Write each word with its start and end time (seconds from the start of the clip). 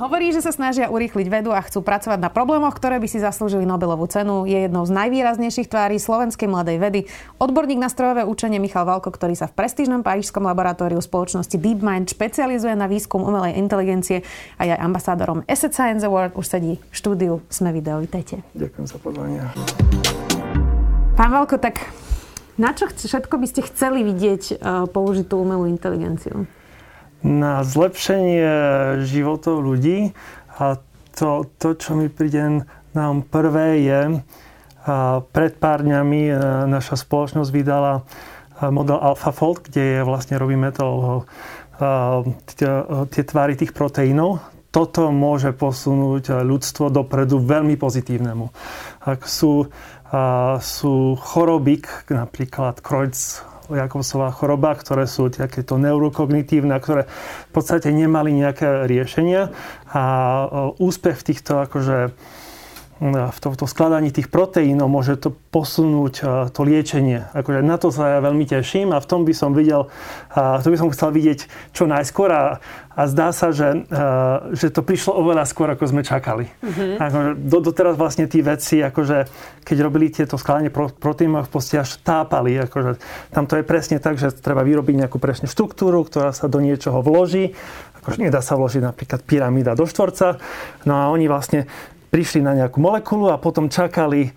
Hovorí, 0.00 0.32
že 0.32 0.40
sa 0.40 0.48
snažia 0.48 0.88
urýchliť 0.88 1.28
vedu 1.28 1.52
a 1.52 1.60
chcú 1.60 1.84
pracovať 1.84 2.24
na 2.24 2.32
problémoch, 2.32 2.72
ktoré 2.72 2.96
by 2.96 3.04
si 3.04 3.20
zaslúžili 3.20 3.68
Nobelovú 3.68 4.08
cenu. 4.08 4.48
Je 4.48 4.64
jednou 4.64 4.88
z 4.88 4.96
najvýraznejších 4.96 5.68
tvári 5.68 6.00
slovenskej 6.00 6.48
mladej 6.48 6.80
vedy. 6.80 7.00
Odborník 7.36 7.76
na 7.76 7.92
strojové 7.92 8.24
učenie 8.24 8.56
Michal 8.56 8.88
Valko, 8.88 9.12
ktorý 9.12 9.36
sa 9.36 9.44
v 9.44 9.60
prestížnom 9.60 10.00
parížskom 10.00 10.48
laboratóriu 10.48 11.04
spoločnosti 11.04 11.52
DeepMind 11.52 12.16
špecializuje 12.16 12.72
na 12.80 12.88
výskum 12.88 13.20
umelej 13.20 13.60
inteligencie 13.60 14.24
a 14.56 14.64
je 14.64 14.72
aj 14.72 14.80
ambasádorom 14.80 15.44
Asset 15.44 15.76
Science 15.76 16.00
Award, 16.08 16.32
už 16.32 16.48
sedí 16.48 16.80
v 16.80 16.94
štúdiu 16.96 17.44
Sme 17.52 17.68
video. 17.68 18.00
Vítajte. 18.00 18.40
Ďakujem 18.56 18.86
za 18.88 18.96
pozvanie. 18.96 19.44
Pán 21.12 21.28
Valko, 21.28 21.60
tak 21.60 21.76
na 22.56 22.72
čo 22.72 22.88
všetko 22.88 23.36
by 23.36 23.46
ste 23.52 23.68
chceli 23.68 24.00
vidieť 24.00 24.42
uh, 24.48 24.88
použitú 24.88 25.44
umelú 25.44 25.68
inteligenciu? 25.68 26.48
Na 27.20 27.62
zlepšenie 27.64 28.44
životov 29.04 29.60
ľudí. 29.60 30.16
A 30.60 30.80
to, 31.16 31.48
to 31.60 31.76
čo 31.76 31.96
mi 31.96 32.08
príde 32.08 32.64
nám 32.92 33.22
prvé 33.28 33.84
je, 33.84 34.00
a 34.80 35.20
pred 35.20 35.52
pár 35.60 35.84
dňami 35.84 36.22
e, 36.32 36.34
naša 36.64 36.96
spoločnosť 37.04 37.50
vydala 37.52 38.00
e, 38.00 38.02
model 38.72 38.96
AlphaFold, 38.96 39.68
kde 39.68 40.00
je 40.00 40.08
vlastne 40.08 40.40
robíme 40.40 40.72
to 40.72 41.20
e, 41.76 41.84
tie 43.12 43.22
tvary 43.24 43.60
tých 43.60 43.76
proteínov. 43.76 44.40
Toto 44.72 45.12
môže 45.12 45.52
posunúť 45.52 46.44
ľudstvo 46.46 46.88
dopredu 46.88 47.42
veľmi 47.42 47.74
pozitívnemu. 47.74 48.54
Ak 49.02 49.26
sú, 49.26 49.66
sú 50.62 50.94
choroby, 51.18 51.82
napríklad 52.06 52.78
Kreutz 52.78 53.42
Jakobsová 53.72 54.34
choroba, 54.34 54.74
ktoré 54.74 55.06
sú 55.06 55.30
takéto 55.30 55.78
neurokognitívne, 55.78 56.74
ktoré 56.82 57.06
v 57.48 57.52
podstate 57.52 57.94
nemali 57.94 58.34
nejaké 58.34 58.90
riešenia. 58.90 59.54
A 59.90 60.02
úspech 60.78 61.22
v 61.22 61.26
týchto 61.34 61.62
akože 61.62 62.14
v 63.00 63.38
tomto 63.40 63.64
skladaní 63.64 64.12
tých 64.12 64.28
proteínov 64.28 64.92
môže 64.92 65.16
to 65.16 65.32
posunúť 65.32 66.14
to 66.52 66.60
liečenie. 66.60 67.32
Akože 67.32 67.64
na 67.64 67.80
to 67.80 67.88
sa 67.88 68.12
ja 68.12 68.20
veľmi 68.20 68.44
teším 68.44 68.92
a 68.92 69.00
v 69.00 69.08
tom 69.08 69.24
by 69.24 69.32
som 69.32 69.56
videl, 69.56 69.88
to 70.36 70.68
by 70.68 70.76
som 70.76 70.92
chcel 70.92 71.08
vidieť 71.08 71.48
čo 71.72 71.88
najskôr 71.88 72.28
a, 72.28 72.60
a 72.92 73.02
zdá 73.08 73.32
sa, 73.32 73.56
že, 73.56 73.88
že 74.52 74.68
to 74.68 74.84
prišlo 74.84 75.16
oveľa 75.16 75.48
skôr, 75.48 75.72
ako 75.72 75.88
sme 75.88 76.04
čakali. 76.04 76.52
Mm-hmm. 76.60 77.00
Akože 77.00 77.30
do, 77.40 77.58
doteraz 77.64 77.96
vlastne 77.96 78.28
tí 78.28 78.44
veci, 78.44 78.84
akože 78.84 79.24
keď 79.64 79.76
robili 79.80 80.12
tieto 80.12 80.36
skladanie 80.36 80.68
proteínov, 80.70 81.48
v 81.48 81.52
podstate 81.56 81.80
až 81.80 81.96
tápali. 82.04 82.60
Akože 82.60 83.00
tam 83.32 83.48
to 83.48 83.56
je 83.56 83.64
presne 83.64 83.96
tak, 83.96 84.20
že 84.20 84.28
treba 84.36 84.60
vyrobiť 84.60 85.08
nejakú 85.08 85.16
presne 85.16 85.48
štruktúru, 85.48 86.04
ktorá 86.04 86.36
sa 86.36 86.52
do 86.52 86.60
niečoho 86.60 87.00
vloží. 87.00 87.56
Akože 88.04 88.20
nedá 88.20 88.44
sa 88.44 88.60
vložiť 88.60 88.84
napríklad 88.84 89.24
pyramída 89.24 89.72
do 89.72 89.88
štvorca. 89.88 90.36
No 90.84 91.00
a 91.00 91.08
oni 91.08 91.24
vlastne 91.24 91.64
prišli 92.10 92.42
na 92.42 92.58
nejakú 92.58 92.82
molekulu 92.82 93.30
a 93.30 93.38
potom 93.38 93.70
čakali 93.70 94.34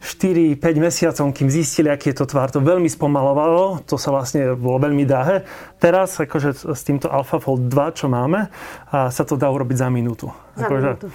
4-5 0.00 0.56
mesiacov, 0.80 1.28
kým 1.36 1.52
zistili, 1.52 1.92
aký 1.92 2.16
je 2.16 2.24
to 2.24 2.26
tvar. 2.32 2.48
To 2.56 2.64
veľmi 2.64 2.88
spomalovalo, 2.88 3.84
to 3.84 4.00
sa 4.00 4.08
vlastne 4.08 4.56
bolo 4.56 4.80
veľmi 4.80 5.04
dáhe. 5.04 5.44
Teraz, 5.76 6.16
akože 6.16 6.72
s 6.72 6.82
týmto 6.88 7.12
AlphaFold 7.12 7.68
2, 7.68 7.98
čo 8.00 8.08
máme, 8.08 8.48
a 8.88 9.12
sa 9.12 9.28
to 9.28 9.36
dá 9.36 9.52
urobiť 9.52 9.76
za 9.76 9.88
minútu. 9.92 10.32
Za 10.56 10.72
akože, 10.72 10.88
minútu. 10.88 11.08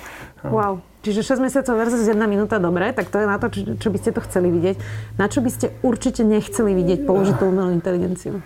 Wow. 0.45 0.85
Čiže 1.01 1.25
6 1.33 1.41
mesiacov 1.41 1.73
versus 1.81 2.05
1 2.05 2.13
minúta, 2.29 2.61
dobre, 2.61 2.93
tak 2.93 3.09
to 3.09 3.17
je 3.17 3.25
na 3.25 3.41
to, 3.41 3.49
čo, 3.49 3.73
čo 3.73 3.89
by 3.89 3.97
ste 3.97 4.09
to 4.13 4.21
chceli 4.21 4.53
vidieť. 4.53 4.77
Na 5.17 5.25
čo 5.33 5.41
by 5.41 5.49
ste 5.49 5.73
určite 5.81 6.21
nechceli 6.21 6.77
vidieť 6.77 7.09
použitú 7.09 7.49
umelú 7.49 7.73
inteligenciu? 7.73 8.45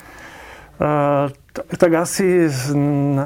Uh, 0.80 1.28
tak 1.54 1.92
asi 1.98 2.46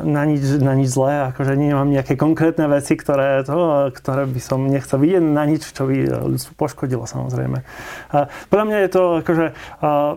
na, 0.04 0.24
nič, 0.24 0.64
na 0.64 0.74
nič 0.74 0.90
zlé, 0.96 1.34
akože 1.36 1.60
nemám 1.60 1.92
nejaké 1.92 2.16
konkrétne 2.16 2.72
veci, 2.72 2.96
ktoré, 2.96 3.44
to, 3.44 3.92
ktoré 3.92 4.24
by 4.26 4.42
som 4.42 4.64
nechcel 4.64 4.98
vidieť, 4.98 5.24
na 5.24 5.44
nič, 5.44 5.76
čo 5.76 5.84
by 5.86 6.28
ľudstvo 6.32 6.56
poškodilo 6.56 7.04
samozrejme. 7.04 7.68
Uh, 8.16 8.32
podľa 8.48 8.66
mňa 8.66 8.78
je 8.80 8.90
to 8.90 9.04
akože 9.22 9.46
uh, 9.84 10.16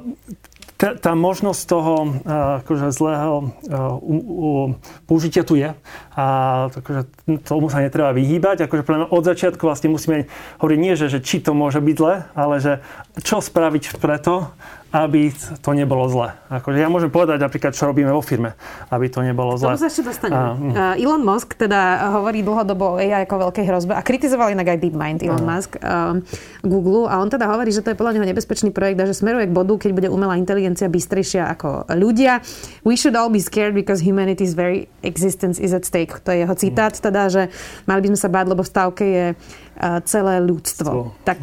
tá, 0.76 0.92
tá 0.92 1.12
možnosť 1.16 1.60
toho 1.64 1.94
akože 2.62 2.92
zlého 2.92 3.56
použitia 5.08 5.42
tu 5.42 5.56
je. 5.56 5.72
A 6.16 6.26
akože, 6.68 7.08
tomu 7.48 7.72
sa 7.72 7.80
netreba 7.80 8.12
vyhýbať. 8.12 8.68
Akože 8.68 8.84
od 9.08 9.24
začiatku 9.24 9.64
vlastne 9.64 9.88
musíme 9.88 10.28
hovoriť 10.60 10.78
nie, 10.78 10.94
že, 10.94 11.08
že 11.08 11.24
či 11.24 11.40
to 11.40 11.56
môže 11.56 11.80
byť 11.80 11.96
zle, 11.96 12.14
ale 12.36 12.54
že 12.60 12.72
čo 13.24 13.40
spraviť 13.40 13.96
preto, 13.96 14.52
aby 15.04 15.28
to 15.60 15.70
nebolo 15.76 16.08
zle. 16.08 16.32
Akože 16.48 16.78
ja 16.80 16.88
môžem 16.88 17.12
povedať 17.12 17.42
napríklad, 17.42 17.76
čo 17.76 17.90
robíme 17.90 18.08
vo 18.08 18.24
firme, 18.24 18.56
aby 18.88 19.12
to 19.12 19.20
nebolo 19.20 19.58
zle. 19.60 19.76
Tomu 19.76 19.82
sa 19.82 19.90
ešte 19.92 20.04
dostaneme. 20.06 20.72
Uh, 20.72 20.96
Elon 20.96 21.20
Musk 21.20 21.58
teda 21.58 22.12
hovorí 22.16 22.40
dlhodobo 22.40 22.96
o 22.96 23.02
AI 23.02 23.26
ako 23.28 23.50
veľkej 23.50 23.64
hrozbe 23.66 23.92
a 23.92 24.00
kritizoval 24.00 24.54
inak 24.54 24.72
aj 24.72 24.78
DeepMind 24.80 25.20
Elon 25.26 25.44
uh. 25.44 25.48
Musk 25.52 25.76
uh, 25.82 26.16
Google 26.64 27.10
a 27.10 27.20
on 27.20 27.28
teda 27.28 27.50
hovorí, 27.50 27.74
že 27.74 27.82
to 27.84 27.92
je 27.92 27.98
podľa 27.98 28.16
neho 28.16 28.26
nebezpečný 28.30 28.72
projekt 28.72 29.02
a 29.02 29.08
že 29.10 29.18
smeruje 29.18 29.50
k 29.50 29.52
bodu, 29.52 29.74
keď 29.76 29.90
bude 29.92 30.08
umelá 30.08 30.38
inteligencia 30.40 30.88
bystrejšia 30.88 31.50
ako 31.52 31.90
ľudia. 31.92 32.40
We 32.86 32.94
should 32.94 33.18
all 33.18 33.28
be 33.28 33.42
scared 33.42 33.74
because 33.74 34.00
humanity's 34.00 34.54
very 34.54 34.88
existence 35.02 35.58
is 35.58 35.76
at 35.76 35.84
stake. 35.84 36.22
To 36.24 36.30
je 36.32 36.46
jeho 36.46 36.54
citát, 36.54 36.94
teda, 36.96 37.28
že 37.28 37.42
mali 37.84 38.06
by 38.06 38.08
sme 38.14 38.18
sa 38.22 38.28
báť, 38.30 38.46
lebo 38.54 38.62
v 38.62 38.70
stávke 38.70 39.04
je 39.04 39.26
celé 40.08 40.40
ľudstvo. 40.40 41.12
Tak 41.28 41.40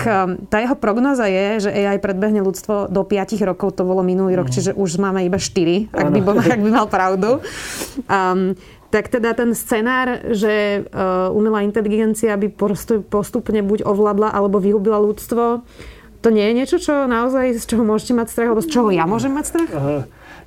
tá 0.50 0.58
jeho 0.58 0.78
prognoza 0.78 1.30
je, 1.30 1.68
že 1.68 1.70
AI 1.70 2.02
predbehne 2.02 2.42
ľudstvo 2.42 2.90
do 2.90 3.02
5 3.06 3.38
rokov, 3.46 3.78
to 3.78 3.86
bolo 3.86 4.02
minulý 4.02 4.34
rok, 4.34 4.50
mm. 4.50 4.54
čiže 4.54 4.72
už 4.74 4.98
máme 4.98 5.22
iba 5.22 5.38
4, 5.38 5.94
ak 5.94 6.08
by, 6.10 6.20
bol, 6.26 6.38
ak 6.42 6.62
by 6.62 6.72
mal 6.74 6.88
pravdu. 6.90 7.40
Um, 8.10 8.58
tak 8.94 9.10
teda 9.10 9.34
ten 9.34 9.58
scenár, 9.58 10.22
že 10.38 10.86
uh, 10.86 11.34
umelá 11.34 11.66
inteligencia 11.66 12.38
by 12.38 12.54
postupne 13.10 13.66
buď 13.66 13.90
ovládla 13.90 14.30
alebo 14.30 14.62
vyhubila 14.62 15.02
ľudstvo, 15.02 15.66
to 16.22 16.30
nie 16.30 16.46
je 16.46 16.54
niečo, 16.54 16.78
čo 16.78 17.10
naozaj, 17.10 17.58
z 17.58 17.66
čoho 17.68 17.84
môžete 17.84 18.14
mať 18.16 18.28
strach, 18.30 18.48
alebo 18.54 18.64
z 18.64 18.70
čoho 18.70 18.90
ja 18.94 19.10
môžem 19.10 19.34
mať 19.34 19.46
strach? 19.50 19.70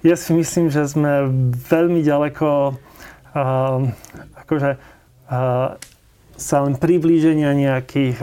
Ja 0.06 0.14
si 0.14 0.30
myslím, 0.32 0.70
že 0.70 0.86
sme 0.86 1.26
veľmi 1.66 2.00
ďaleko 2.06 2.48
uh, 2.72 3.78
akože 4.46 4.70
uh, 4.78 5.74
sa 6.36 6.62
len 6.64 6.76
priblíženia 6.76 7.52
nejakých 7.56 8.20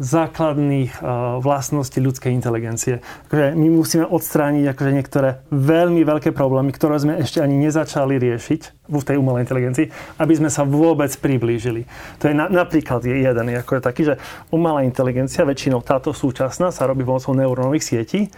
základných 0.00 0.96
vlastností 1.44 2.00
ľudskej 2.00 2.32
inteligencie. 2.32 3.04
Akože 3.28 3.52
my 3.52 3.68
musíme 3.68 4.08
odstrániť 4.08 4.72
akože 4.72 4.90
niektoré 4.96 5.44
veľmi 5.52 6.00
veľké 6.08 6.32
problémy, 6.32 6.72
ktoré 6.72 6.96
sme 6.96 7.20
ešte 7.20 7.44
ani 7.44 7.60
nezačali 7.68 8.16
riešiť 8.16 8.88
v 8.88 9.02
tej 9.04 9.20
umelej 9.20 9.44
inteligencii, 9.44 9.86
aby 10.16 10.32
sme 10.40 10.48
sa 10.48 10.64
vôbec 10.64 11.12
priblížili. 11.20 11.84
To 12.24 12.32
je 12.32 12.34
na, 12.34 12.48
napríklad 12.48 13.04
jeden, 13.04 13.44
ako 13.52 13.76
je 13.76 13.82
taký, 13.84 14.02
že 14.08 14.14
umelá 14.48 14.88
inteligencia, 14.88 15.44
väčšinou 15.44 15.84
táto 15.84 16.16
súčasná, 16.16 16.72
sa 16.72 16.88
robí 16.88 17.04
pomocou 17.04 17.36
neurónových 17.36 17.84
sietí 17.84 18.32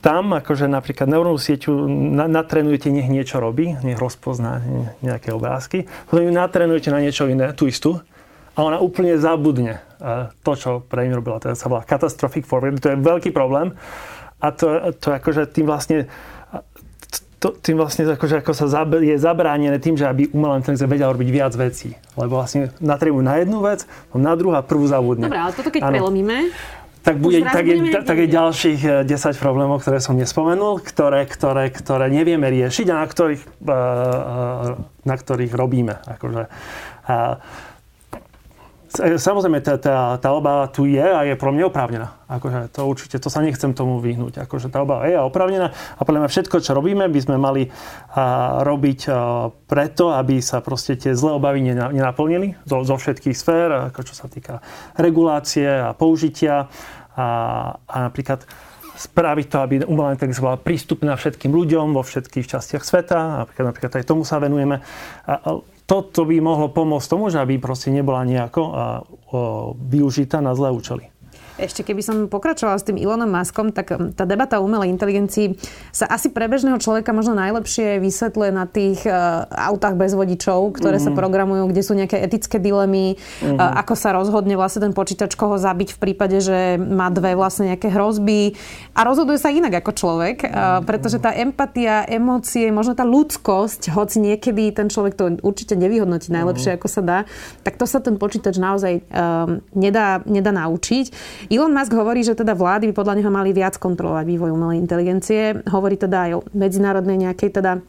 tam 0.00 0.32
akože 0.32 0.64
napríklad 0.64 1.12
neurónovú 1.12 1.36
sieťu 1.36 1.72
natrenujete, 2.28 2.88
nech 2.88 3.12
niečo 3.12 3.36
robí, 3.36 3.76
nech 3.84 4.00
rozpozná 4.00 4.64
nejaké 5.04 5.32
obrázky, 5.32 5.84
potom 6.08 6.24
ju 6.24 6.32
natrenujete 6.32 6.88
na 6.88 7.04
niečo 7.04 7.28
iné, 7.28 7.52
tú 7.52 7.68
istú, 7.68 8.00
a 8.56 8.66
ona 8.66 8.82
úplne 8.82 9.14
zabudne 9.16 9.78
e, 9.78 10.28
to, 10.42 10.52
čo 10.58 10.70
pre 10.84 11.06
ňu 11.06 11.22
robila. 11.22 11.38
To 11.40 11.54
sa 11.54 11.70
volá 11.70 11.86
catastrophic 11.86 12.44
forward, 12.44 12.82
to 12.82 12.92
je 12.92 12.98
veľký 12.98 13.30
problém. 13.30 13.72
A 14.40 14.52
to, 14.52 14.92
to 14.98 15.16
akože 15.16 15.48
tým 15.52 15.68
vlastne 15.68 16.08
to, 17.40 17.56
tým 17.56 17.80
vlastne 17.80 18.04
akože 18.04 18.44
ako 18.44 18.52
sa 18.52 18.68
zab, 18.68 18.92
je 19.00 19.16
zabránené 19.16 19.80
tým, 19.80 19.96
že 19.96 20.04
aby 20.04 20.28
umelá 20.36 20.60
inteligencia 20.60 20.84
vedela 20.84 21.16
robiť 21.16 21.30
viac 21.32 21.52
vecí. 21.56 21.96
Lebo 22.12 22.36
vlastne 22.36 22.68
natrebujú 22.84 23.24
na 23.24 23.40
jednu 23.40 23.64
vec, 23.64 23.88
na 24.12 24.36
druhú 24.36 24.52
a 24.52 24.60
prvú 24.60 24.84
zabudne. 24.84 25.24
Dobre, 25.24 25.40
ale 25.40 25.56
toto 25.56 25.72
keď 25.72 25.88
ano. 25.88 25.92
prelomíme, 25.96 26.52
tak, 27.00 27.16
bude, 27.16 27.40
tak, 27.40 27.64
je, 27.64 27.76
tak 28.04 28.16
je 28.20 28.28
ďalších 28.28 28.80
10 29.04 29.08
eh, 29.08 29.32
problémov, 29.40 29.80
ktoré 29.80 30.04
som 30.04 30.12
nespomenul, 30.16 30.84
ktoré, 30.84 31.24
ktoré, 31.24 31.72
ktoré 31.72 32.12
nevieme 32.12 32.52
riešiť 32.52 32.86
a 32.92 33.00
na 33.00 33.06
ktorých, 33.08 33.42
eh, 33.44 33.72
eh, 33.72 34.68
na 35.08 35.14
ktorých 35.16 35.52
robíme. 35.56 35.96
Akože, 36.04 36.52
Samozrejme, 39.00 39.64
tá, 39.64 39.80
tá, 39.80 40.20
tá 40.20 40.28
obava 40.36 40.68
tu 40.68 40.84
je 40.84 41.00
a 41.00 41.24
je 41.24 41.32
pro 41.34 41.50
mňa 41.50 41.72
oprávnená. 41.72 42.20
Akože 42.28 42.68
to 42.70 42.84
určite, 42.84 43.16
to 43.16 43.32
sa 43.32 43.40
nechcem 43.40 43.72
tomu 43.72 43.96
vyhnúť. 43.98 44.44
Akože 44.44 44.68
tá 44.68 44.84
obava 44.84 45.08
je 45.08 45.16
oprávnená 45.16 45.72
a 45.72 46.00
podľa 46.04 46.26
mňa 46.26 46.30
všetko, 46.30 46.56
čo 46.60 46.76
robíme, 46.76 47.08
by 47.08 47.20
sme 47.20 47.36
mali 47.40 47.72
a, 48.12 48.60
robiť 48.60 49.00
a, 49.08 49.48
preto, 49.64 50.12
aby 50.12 50.44
sa 50.44 50.60
proste 50.60 51.00
tie 51.00 51.16
zlé 51.16 51.32
obavy 51.34 51.64
nenaplnili 51.64 52.60
zo, 52.68 52.84
zo 52.84 52.96
všetkých 53.00 53.36
sfér, 53.36 53.90
ako 53.90 54.00
čo 54.04 54.14
sa 54.14 54.28
týka 54.28 54.60
regulácie 55.00 55.66
a 55.66 55.96
použitia 55.96 56.68
a, 57.16 57.26
a 57.88 57.96
napríklad 58.06 58.44
spraviť 59.00 59.46
to, 59.48 59.56
aby 59.64 59.74
umelá 59.88 60.12
inteligencia 60.12 60.44
bola 60.44 60.60
prístupná 60.60 61.16
všetkým 61.16 61.48
ľuďom 61.56 61.96
vo 61.96 62.04
všetkých 62.04 62.44
častiach 62.44 62.84
sveta. 62.84 63.48
Napríklad, 63.48 63.66
napríklad 63.72 63.92
aj 63.96 64.04
tomu 64.04 64.28
sa 64.28 64.36
venujeme. 64.36 64.84
A, 65.24 65.64
toto 65.90 66.22
by 66.22 66.38
mohlo 66.38 66.70
pomôcť 66.70 67.10
tomu, 67.10 67.34
že 67.34 67.42
aby 67.42 67.58
proste 67.58 67.90
nebola 67.90 68.22
nejako 68.22 68.62
využitá 69.74 70.38
na 70.38 70.54
zlé 70.54 70.70
účely. 70.70 71.10
Ešte 71.60 71.84
keby 71.84 72.00
som 72.00 72.16
pokračovala 72.26 72.80
s 72.80 72.86
tým 72.88 72.96
Elonom 72.96 73.28
Muskom, 73.28 73.70
tak 73.70 73.92
um, 73.92 74.10
tá 74.16 74.24
debata 74.24 74.56
o 74.58 74.64
umelej 74.64 74.88
inteligencii 74.88 75.60
sa 75.92 76.08
asi 76.08 76.32
pre 76.32 76.48
bežného 76.48 76.80
človeka 76.80 77.12
možno 77.12 77.36
najlepšie 77.36 78.00
vysvetľuje 78.00 78.50
na 78.50 78.64
tých 78.64 79.04
uh, 79.04 79.44
autách 79.48 80.00
bez 80.00 80.16
vodičov, 80.16 80.80
ktoré 80.80 80.96
mm-hmm. 80.96 81.06
sa 81.06 81.10
mhm. 81.12 81.18
programujú, 81.18 81.64
kde 81.68 81.82
sú 81.84 81.92
nejaké 81.92 82.16
etické 82.24 82.56
dilemy, 82.56 83.20
mm-hmm. 83.20 83.60
uh, 83.60 83.80
ako 83.84 83.94
sa 83.94 84.16
rozhodne 84.16 84.56
vlastne 84.56 84.88
ten 84.88 84.94
počítač 84.96 85.36
koho 85.36 85.60
zabiť 85.60 85.96
v 85.96 85.98
prípade, 86.00 86.40
že 86.40 86.80
má 86.80 87.12
dve 87.12 87.36
vlastne 87.36 87.76
nejaké 87.76 87.92
hrozby 87.92 88.56
a 88.96 89.04
rozhoduje 89.04 89.36
sa 89.36 89.52
inak 89.52 89.84
ako 89.84 89.92
človek, 89.92 90.36
uh, 90.48 90.80
pretože 90.82 91.20
tá 91.20 91.36
empatia, 91.36 92.08
emócie, 92.08 92.72
možno 92.72 92.96
tá 92.96 93.04
ľudskosť, 93.04 93.92
hoci 93.92 94.24
niekedy 94.24 94.72
ten 94.72 94.88
človek 94.88 95.14
to 95.14 95.36
určite 95.44 95.76
nevyhodnotí 95.76 96.32
najlepšie, 96.32 96.74
mm-hmm. 96.74 96.82
ako 96.82 96.88
sa 96.88 97.02
dá, 97.04 97.18
tak 97.60 97.76
to 97.76 97.84
sa 97.84 98.00
ten 98.00 98.16
počítač 98.16 98.56
naozaj 98.56 99.04
um, 99.10 99.60
nedá, 99.74 100.22
nedá 100.28 100.54
naučiť. 100.54 101.06
Elon 101.50 101.74
Musk 101.74 101.90
hovorí, 101.98 102.22
že 102.22 102.38
teda 102.38 102.54
vlády 102.54 102.94
by 102.94 102.94
podľa 102.94 103.18
neho 103.18 103.30
mali 103.34 103.50
viac 103.50 103.74
kontrolovať 103.74 104.22
vývoj 104.22 104.54
umelej 104.54 104.78
inteligencie. 104.86 105.58
Hovorí 105.66 105.98
teda 105.98 106.30
aj 106.30 106.32
o 106.38 106.40
medzinárodnej 106.54 107.26
nejakej 107.26 107.58
teda 107.58 107.82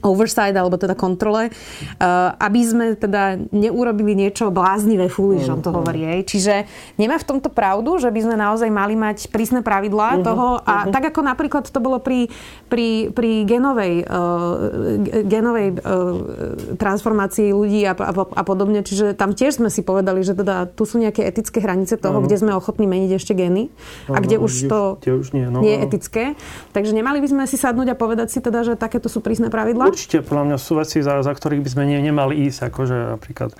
oversight, 0.00 0.54
alebo 0.54 0.76
teda 0.80 0.96
kontrole, 0.96 1.50
uh, 1.50 2.34
aby 2.38 2.60
sme 2.64 2.86
teda 2.96 3.36
neurobili 3.52 4.16
niečo 4.16 4.48
bláznivé, 4.48 5.10
on 5.18 5.60
to 5.60 5.70
mm, 5.72 5.76
hovorí. 5.76 6.02
Aj. 6.06 6.20
Čiže 6.24 6.54
nemá 7.00 7.18
v 7.18 7.26
tomto 7.26 7.50
pravdu, 7.50 7.96
že 7.98 8.08
by 8.12 8.20
sme 8.24 8.36
naozaj 8.38 8.68
mali 8.70 8.94
mať 8.94 9.28
prísne 9.30 9.60
pravidlá 9.60 10.20
uh-huh, 10.20 10.26
toho 10.26 10.48
a 10.62 10.74
uh-huh. 10.86 10.92
tak 10.94 11.10
ako 11.12 11.20
napríklad 11.26 11.64
to 11.66 11.80
bolo 11.82 11.98
pri, 11.98 12.30
pri, 12.70 13.10
pri 13.10 13.44
genovej, 13.44 14.06
uh, 14.06 15.24
genovej 15.26 15.68
uh, 15.74 16.78
transformácii 16.78 17.50
ľudí 17.50 17.84
a, 17.88 17.92
a, 17.94 18.12
a 18.14 18.42
podobne, 18.46 18.80
čiže 18.84 19.14
tam 19.18 19.34
tiež 19.36 19.60
sme 19.60 19.68
si 19.68 19.84
povedali, 19.84 20.22
že 20.22 20.38
teda 20.38 20.70
tu 20.70 20.86
sú 20.86 21.00
nejaké 21.00 21.26
etické 21.26 21.60
hranice 21.60 21.98
toho, 21.98 22.20
uh-huh. 22.20 22.26
kde 22.26 22.36
sme 22.38 22.52
ochotní 22.54 22.86
meniť 22.88 23.10
ešte 23.18 23.32
geny 23.34 23.68
a 24.10 24.18
kde 24.22 24.36
už 24.38 24.52
to 24.70 24.80
kde 25.02 25.12
už 25.20 25.26
nie, 25.34 25.46
no, 25.50 25.60
nie 25.60 25.74
je 25.74 25.80
etické. 25.84 26.24
Takže 26.72 26.94
nemali 26.94 27.18
by 27.20 27.28
sme 27.30 27.42
si 27.50 27.56
sadnúť 27.58 27.92
a 27.92 27.96
povedať 27.98 28.28
si 28.30 28.38
teda, 28.38 28.62
že 28.62 28.74
takéto 28.78 29.10
sú 29.10 29.20
prísne 29.20 29.50
pravidlá 29.50 29.73
pravidla? 29.74 29.90
Určite, 29.90 30.16
podľa 30.22 30.44
mňa 30.46 30.58
sú 30.62 30.72
veci, 30.78 30.98
za, 31.02 31.20
za 31.20 31.32
ktorých 31.34 31.62
by 31.66 31.70
sme 31.74 31.84
ne, 31.90 31.98
nemali 31.98 32.46
ísť, 32.46 32.70
akože 32.70 32.96
napríklad 33.18 33.50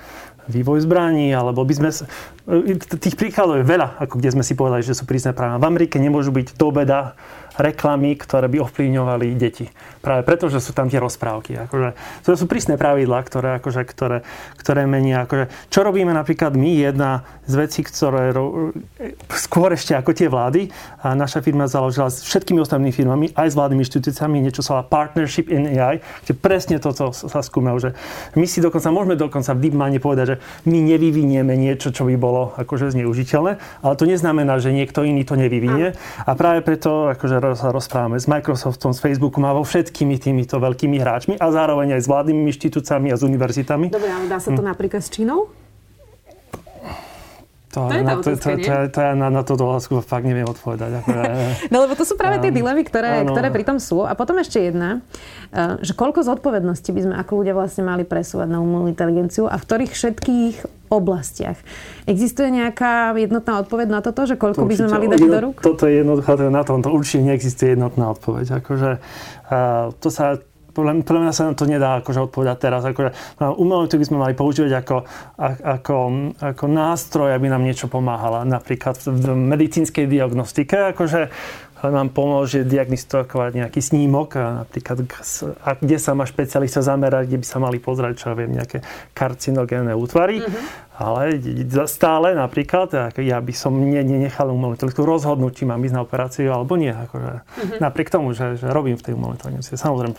vývoj 0.47 0.85
zbraní, 0.85 1.33
alebo 1.33 1.65
by 1.65 1.75
sme... 1.75 1.89
Tých 3.01 3.17
príkladov 3.17 3.65
je 3.65 3.67
veľa, 3.67 3.97
ako 3.99 4.21
kde 4.21 4.31
sme 4.37 4.45
si 4.45 4.53
povedali, 4.53 4.85
že 4.85 4.93
sú 4.93 5.09
prísne 5.09 5.33
práva. 5.33 5.57
V 5.57 5.67
Amerike 5.67 5.97
nemôžu 5.97 6.31
byť 6.31 6.61
do 6.61 6.69
obeda 6.69 7.17
reklamy, 7.57 8.19
ktoré 8.19 8.51
by 8.51 8.67
ovplyvňovali 8.67 9.27
deti. 9.39 9.71
Práve 10.03 10.27
preto, 10.27 10.51
že 10.51 10.61
sú 10.61 10.75
tam 10.77 10.91
tie 10.91 11.01
rozprávky. 11.01 11.65
Akože, 11.65 11.97
to 12.27 12.35
sú 12.35 12.45
prísne 12.51 12.75
pravidlá, 12.75 13.23
ktoré, 13.25 13.63
akože, 13.63 13.83
ktoré, 13.87 14.27
ktoré 14.59 14.85
menia. 14.85 15.25
Akože, 15.25 15.49
čo 15.71 15.87
robíme 15.87 16.11
napríklad 16.11 16.59
my? 16.59 16.71
Jedna 16.75 17.25
z 17.47 17.55
vecí, 17.57 17.81
ktoré 17.87 18.35
ro, 18.35 18.75
skôr 19.33 19.73
ešte 19.73 19.95
ako 19.95 20.11
tie 20.13 20.29
vlády, 20.29 20.69
a 21.01 21.13
naša 21.13 21.45
firma 21.45 21.69
založila 21.69 22.09
s 22.09 22.25
všetkými 22.25 22.61
ostatnými 22.61 22.93
firmami, 22.93 23.27
aj 23.37 23.53
s 23.53 23.55
vládnymi 23.55 23.83
inštitúciami, 23.85 24.37
niečo 24.41 24.65
sa 24.65 24.81
volá 24.81 24.85
Partnership 24.89 25.53
in 25.53 25.69
AI, 25.69 26.01
kde 26.25 26.33
presne 26.35 26.77
toto 26.81 27.13
sa 27.13 27.41
skúmajú, 27.45 27.77
že 27.79 27.91
my 28.35 28.47
si 28.49 28.65
dokonca, 28.65 28.89
môžeme 28.89 29.15
dokonca 29.21 29.53
v 29.53 29.69
DeepMind 29.69 30.01
povedať, 30.01 30.27
že 30.27 30.37
my 30.65 30.79
nevyvinieme 30.81 31.53
niečo, 31.55 31.93
čo 31.93 32.09
by 32.09 32.17
bolo 32.17 32.57
akože 32.57 32.97
zneužiteľné, 32.97 33.53
ale 33.85 33.95
to 33.95 34.05
neznamená, 34.09 34.57
že 34.59 34.73
niekto 34.73 35.05
iný 35.05 35.23
to 35.29 35.37
nevyvinie. 35.37 35.93
A 36.25 36.31
práve 36.33 36.65
preto 36.65 37.13
akože 37.13 37.44
sa 37.53 37.69
rozprávame 37.69 38.17
s 38.17 38.25
Microsoftom, 38.25 38.97
s 38.97 39.05
Facebookom 39.05 39.45
a 39.45 39.53
vo 39.53 39.61
všetkými 39.61 40.17
týmito 40.17 40.57
veľkými 40.57 40.97
hráčmi 40.97 41.35
a 41.37 41.47
zároveň 41.53 42.01
aj 42.01 42.01
s 42.01 42.09
vládnymi 42.09 42.49
inštitúciami 42.49 43.13
a 43.13 43.21
s 43.21 43.23
univerzitami. 43.29 43.93
Dobre, 43.93 44.09
ale 44.09 44.25
dá 44.25 44.41
sa 44.41 44.57
to 44.57 44.65
hm. 44.65 44.73
napríklad 44.73 45.05
s 45.05 45.13
Čínou? 45.13 45.53
To, 47.75 47.91
to, 47.91 47.95
je 47.99 48.03
na, 48.07 48.15
to, 48.23 48.31
to, 48.39 48.51
to, 48.55 48.73
to, 48.95 48.99
ja 49.03 49.13
na, 49.19 49.29
na 49.35 49.43
túto 49.43 49.67
otázku 49.67 49.99
fakt 49.99 50.23
neviem 50.23 50.47
odpovedať. 50.47 51.03
Ako, 51.03 51.11
no 51.75 51.77
lebo 51.83 51.99
to 51.99 52.07
sú 52.07 52.15
práve 52.15 52.39
tie 52.39 52.55
dilemy, 52.55 52.87
ktoré, 52.87 53.27
ktoré 53.27 53.51
pri 53.51 53.67
tom 53.67 53.83
sú. 53.83 54.07
A 54.07 54.15
potom 54.15 54.39
ešte 54.39 54.63
jedna, 54.63 55.03
eh, 55.51 55.83
že 55.83 55.99
koľko 55.99 56.23
zodpovednosti 56.23 56.87
by 56.87 57.01
sme 57.03 57.15
ako 57.19 57.43
ľudia 57.43 57.55
vlastne 57.59 57.83
mali 57.83 58.07
presúvať 58.07 58.47
na 58.47 58.63
umelú 58.63 58.87
inteligenciu 58.87 59.51
a 59.51 59.59
v 59.59 59.65
ktorých 59.67 59.91
všetkých 59.91 60.57
oblastiach. 60.95 61.59
Existuje 62.07 62.55
nejaká 62.55 63.11
jednotná 63.19 63.59
odpoveď 63.67 63.89
na 63.91 64.01
toto, 64.05 64.23
že 64.31 64.39
koľko 64.39 64.63
to 64.63 64.69
by 64.71 64.75
sme 64.79 64.89
mali 64.95 65.07
dať 65.11 65.21
do 65.27 65.41
rúk? 65.43 65.57
Toto 65.59 65.91
je 65.91 66.07
jednoduché, 66.07 66.39
na 66.47 66.63
tom 66.63 66.79
to 66.85 66.95
určite 66.95 67.27
neexistuje 67.27 67.75
jednotná 67.75 68.15
odpoveď. 68.15 68.63
Akože, 68.63 69.03
uh, 69.51 69.91
to 69.99 70.09
sa 70.15 70.39
podľa, 70.75 71.07
podľa 71.07 71.23
mňa 71.23 71.33
sa 71.33 71.49
na 71.49 71.55
to 71.55 71.65
nedá 71.71 72.03
akože 72.03 72.21
odpovedať 72.27 72.57
teraz. 72.59 72.83
Akože, 72.83 73.15
no, 73.39 73.55
umelú 73.55 73.87
by 73.87 74.05
sme 74.05 74.19
mali 74.19 74.35
používať 74.35 74.73
ako, 74.83 74.97
ako, 75.79 75.97
ako 76.43 76.65
nástroj, 76.67 77.31
aby 77.33 77.47
nám 77.47 77.63
niečo 77.63 77.87
pomáhala. 77.87 78.43
Napríklad 78.43 78.99
v 79.07 79.39
medicínskej 79.39 80.11
diagnostike, 80.11 80.93
akože 80.93 81.31
nám 81.91 82.13
pomôže 82.13 82.63
diagnostikovať 82.63 83.65
nejaký 83.65 83.81
snímok, 83.81 84.29
a 84.39 84.47
napríklad 84.65 85.05
a 85.65 85.69
kde 85.77 85.97
sa 85.99 86.13
má 86.13 86.25
špecialista 86.29 86.85
zamerať, 86.85 87.33
kde 87.33 87.39
by 87.41 87.47
sa 87.49 87.59
mali 87.59 87.81
pozrieť, 87.81 88.15
čo 88.15 88.27
ja 88.31 88.35
viem, 88.37 88.53
nejaké 88.55 88.85
karcinogénne 89.17 89.97
útvary. 89.97 90.45
Mm-hmm. 90.45 90.93
Ale 90.95 91.43
stále 91.91 92.39
napríklad, 92.39 93.19
ja 93.19 93.39
by 93.43 93.55
som 93.57 93.75
nenechal 93.75 94.47
umelú 94.47 94.79
inteligenciu 94.79 95.03
rozhodnúť, 95.03 95.53
či 95.59 95.65
mám 95.67 95.83
ísť 95.83 95.95
na 95.99 96.03
operáciu 96.07 96.55
alebo 96.55 96.79
nie. 96.79 96.95
Akože, 96.95 97.43
mm-hmm. 97.43 97.79
Napriek 97.83 98.09
tomu, 98.15 98.31
že, 98.31 98.55
že 98.55 98.71
robím 98.71 98.95
v 98.95 99.11
tej 99.11 99.19
umelej 99.19 99.43
inteligencii. 99.43 99.75
Samozrejme, 99.75 100.15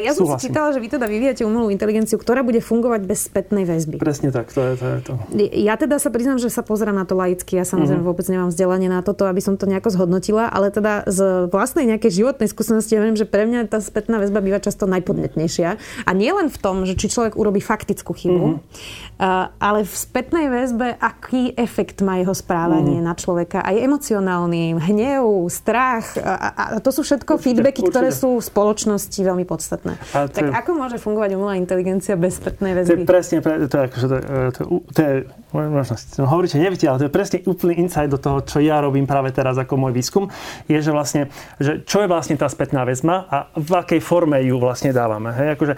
ja 0.00 0.12
som 0.16 0.24
si 0.24 0.48
čítala, 0.48 0.72
že 0.72 0.80
vy 0.80 0.88
teda 0.88 1.04
vyvíjate 1.10 1.42
umelú 1.44 1.68
inteligenciu, 1.68 2.16
ktorá 2.16 2.40
bude 2.46 2.62
fungovať 2.62 3.00
bez 3.04 3.28
spätnej 3.28 3.68
väzby. 3.68 3.98
Presne 3.98 4.32
tak, 4.32 4.48
to 4.54 4.62
je 4.62 4.74
to. 4.78 4.86
Je 4.86 5.00
to. 5.04 5.14
Ja 5.58 5.74
teda 5.76 6.00
sa 6.00 6.08
priznám, 6.08 6.40
že 6.40 6.48
sa 6.48 6.64
pozerám 6.64 6.96
na 6.96 7.04
to 7.04 7.12
laicky. 7.12 7.60
Ja 7.60 7.68
samozrejme 7.68 8.00
mm-hmm. 8.00 8.08
vôbec 8.08 8.26
nemám 8.30 8.48
vzdelanie 8.48 8.88
na 8.88 9.04
toto, 9.04 9.28
aby 9.28 9.44
som 9.44 9.60
to 9.60 9.68
nejako 9.68 9.92
zhodnotila, 9.92 10.48
ale 10.48 10.72
teda 10.72 11.04
z 11.10 11.50
vlastnej 11.52 11.84
nejakej 11.90 12.24
životnej 12.24 12.48
skúsenosti 12.48 12.96
ja 12.96 13.04
viem, 13.04 13.18
že 13.18 13.28
pre 13.28 13.44
mňa 13.44 13.68
tá 13.68 13.82
spätná 13.82 14.22
väzba 14.22 14.40
býva 14.40 14.62
často 14.62 14.88
najpodnetnejšia. 14.88 15.68
A 16.06 16.10
nie 16.16 16.30
len 16.32 16.48
v 16.48 16.58
tom, 16.62 16.88
že 16.88 16.94
či 16.96 17.12
človek 17.12 17.36
urobí 17.36 17.60
faktickú 17.60 18.14
chybu, 18.16 18.46
mm-hmm. 18.56 19.60
ale 19.60 19.84
v 19.84 19.94
spätnej 19.94 20.46
väzbe, 20.48 20.96
aký 20.96 21.52
efekt 21.58 22.00
má 22.00 22.22
jeho 22.22 22.32
správanie 22.32 23.02
mm-hmm. 23.02 23.10
na 23.10 23.14
človeka, 23.18 23.58
aj 23.60 23.76
emocionálny, 23.76 24.78
hnev, 24.78 25.50
strach. 25.52 26.16
A, 26.16 26.78
a 26.78 26.80
to 26.80 26.94
sú 26.94 27.04
všetko 27.04 27.36
určite, 27.36 27.44
feedbacky, 27.44 27.80
určite. 27.84 27.92
ktoré 27.92 28.08
sú 28.14 28.38
v 28.38 28.44
spoločnosti 28.44 29.20
veľmi 29.20 29.44
podstatné 29.44 29.71
podstatné. 29.72 29.92
A 30.12 30.28
tak 30.28 30.44
je, 30.44 30.52
ako 30.52 30.70
môže 30.76 30.96
fungovať 31.00 31.30
umelá 31.36 31.54
inteligencia 31.56 32.14
bez 32.20 32.36
spätnej 32.36 32.76
väzby? 32.76 32.88
To 32.88 32.94
je 33.00 33.08
presne, 33.08 33.36
to 33.40 33.76
je, 33.76 33.82
akože, 33.88 34.06
to, 34.08 34.16
to, 34.52 34.60
to 34.92 35.00
je 35.00 35.12
možno 35.52 35.96
no, 36.20 36.24
hovoríte, 36.28 36.56
neviete, 36.60 36.88
ale 36.88 36.98
to 37.00 37.06
je 37.08 37.12
presne 37.12 37.38
úplný 37.44 37.84
insight 37.84 38.08
do 38.08 38.20
toho, 38.20 38.44
čo 38.44 38.58
ja 38.60 38.80
robím 38.80 39.08
práve 39.08 39.32
teraz 39.32 39.56
ako 39.56 39.76
môj 39.76 39.92
výskum, 39.92 40.24
je, 40.68 40.78
že 40.80 40.92
vlastne, 40.92 41.32
že 41.60 41.84
čo 41.84 42.04
je 42.04 42.08
vlastne 42.08 42.36
tá 42.36 42.48
spätná 42.48 42.84
väzba 42.84 43.28
a 43.28 43.36
v 43.56 43.70
akej 43.80 44.00
forme 44.00 44.40
ju 44.44 44.56
vlastne 44.60 44.92
dávame. 44.92 45.32
Hej? 45.32 45.48
Akože 45.56 45.74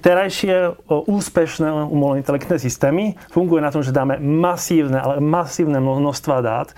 terajšie 0.00 0.76
úspešné 0.88 1.68
umelé 1.88 2.24
inteligentné 2.24 2.56
systémy 2.60 3.16
fungujú 3.32 3.60
na 3.60 3.72
tom, 3.72 3.84
že 3.84 3.92
dáme 3.92 4.16
masívne, 4.20 4.96
ale 4.96 5.20
masívne 5.20 5.80
množstva 5.80 6.36
dát 6.40 6.68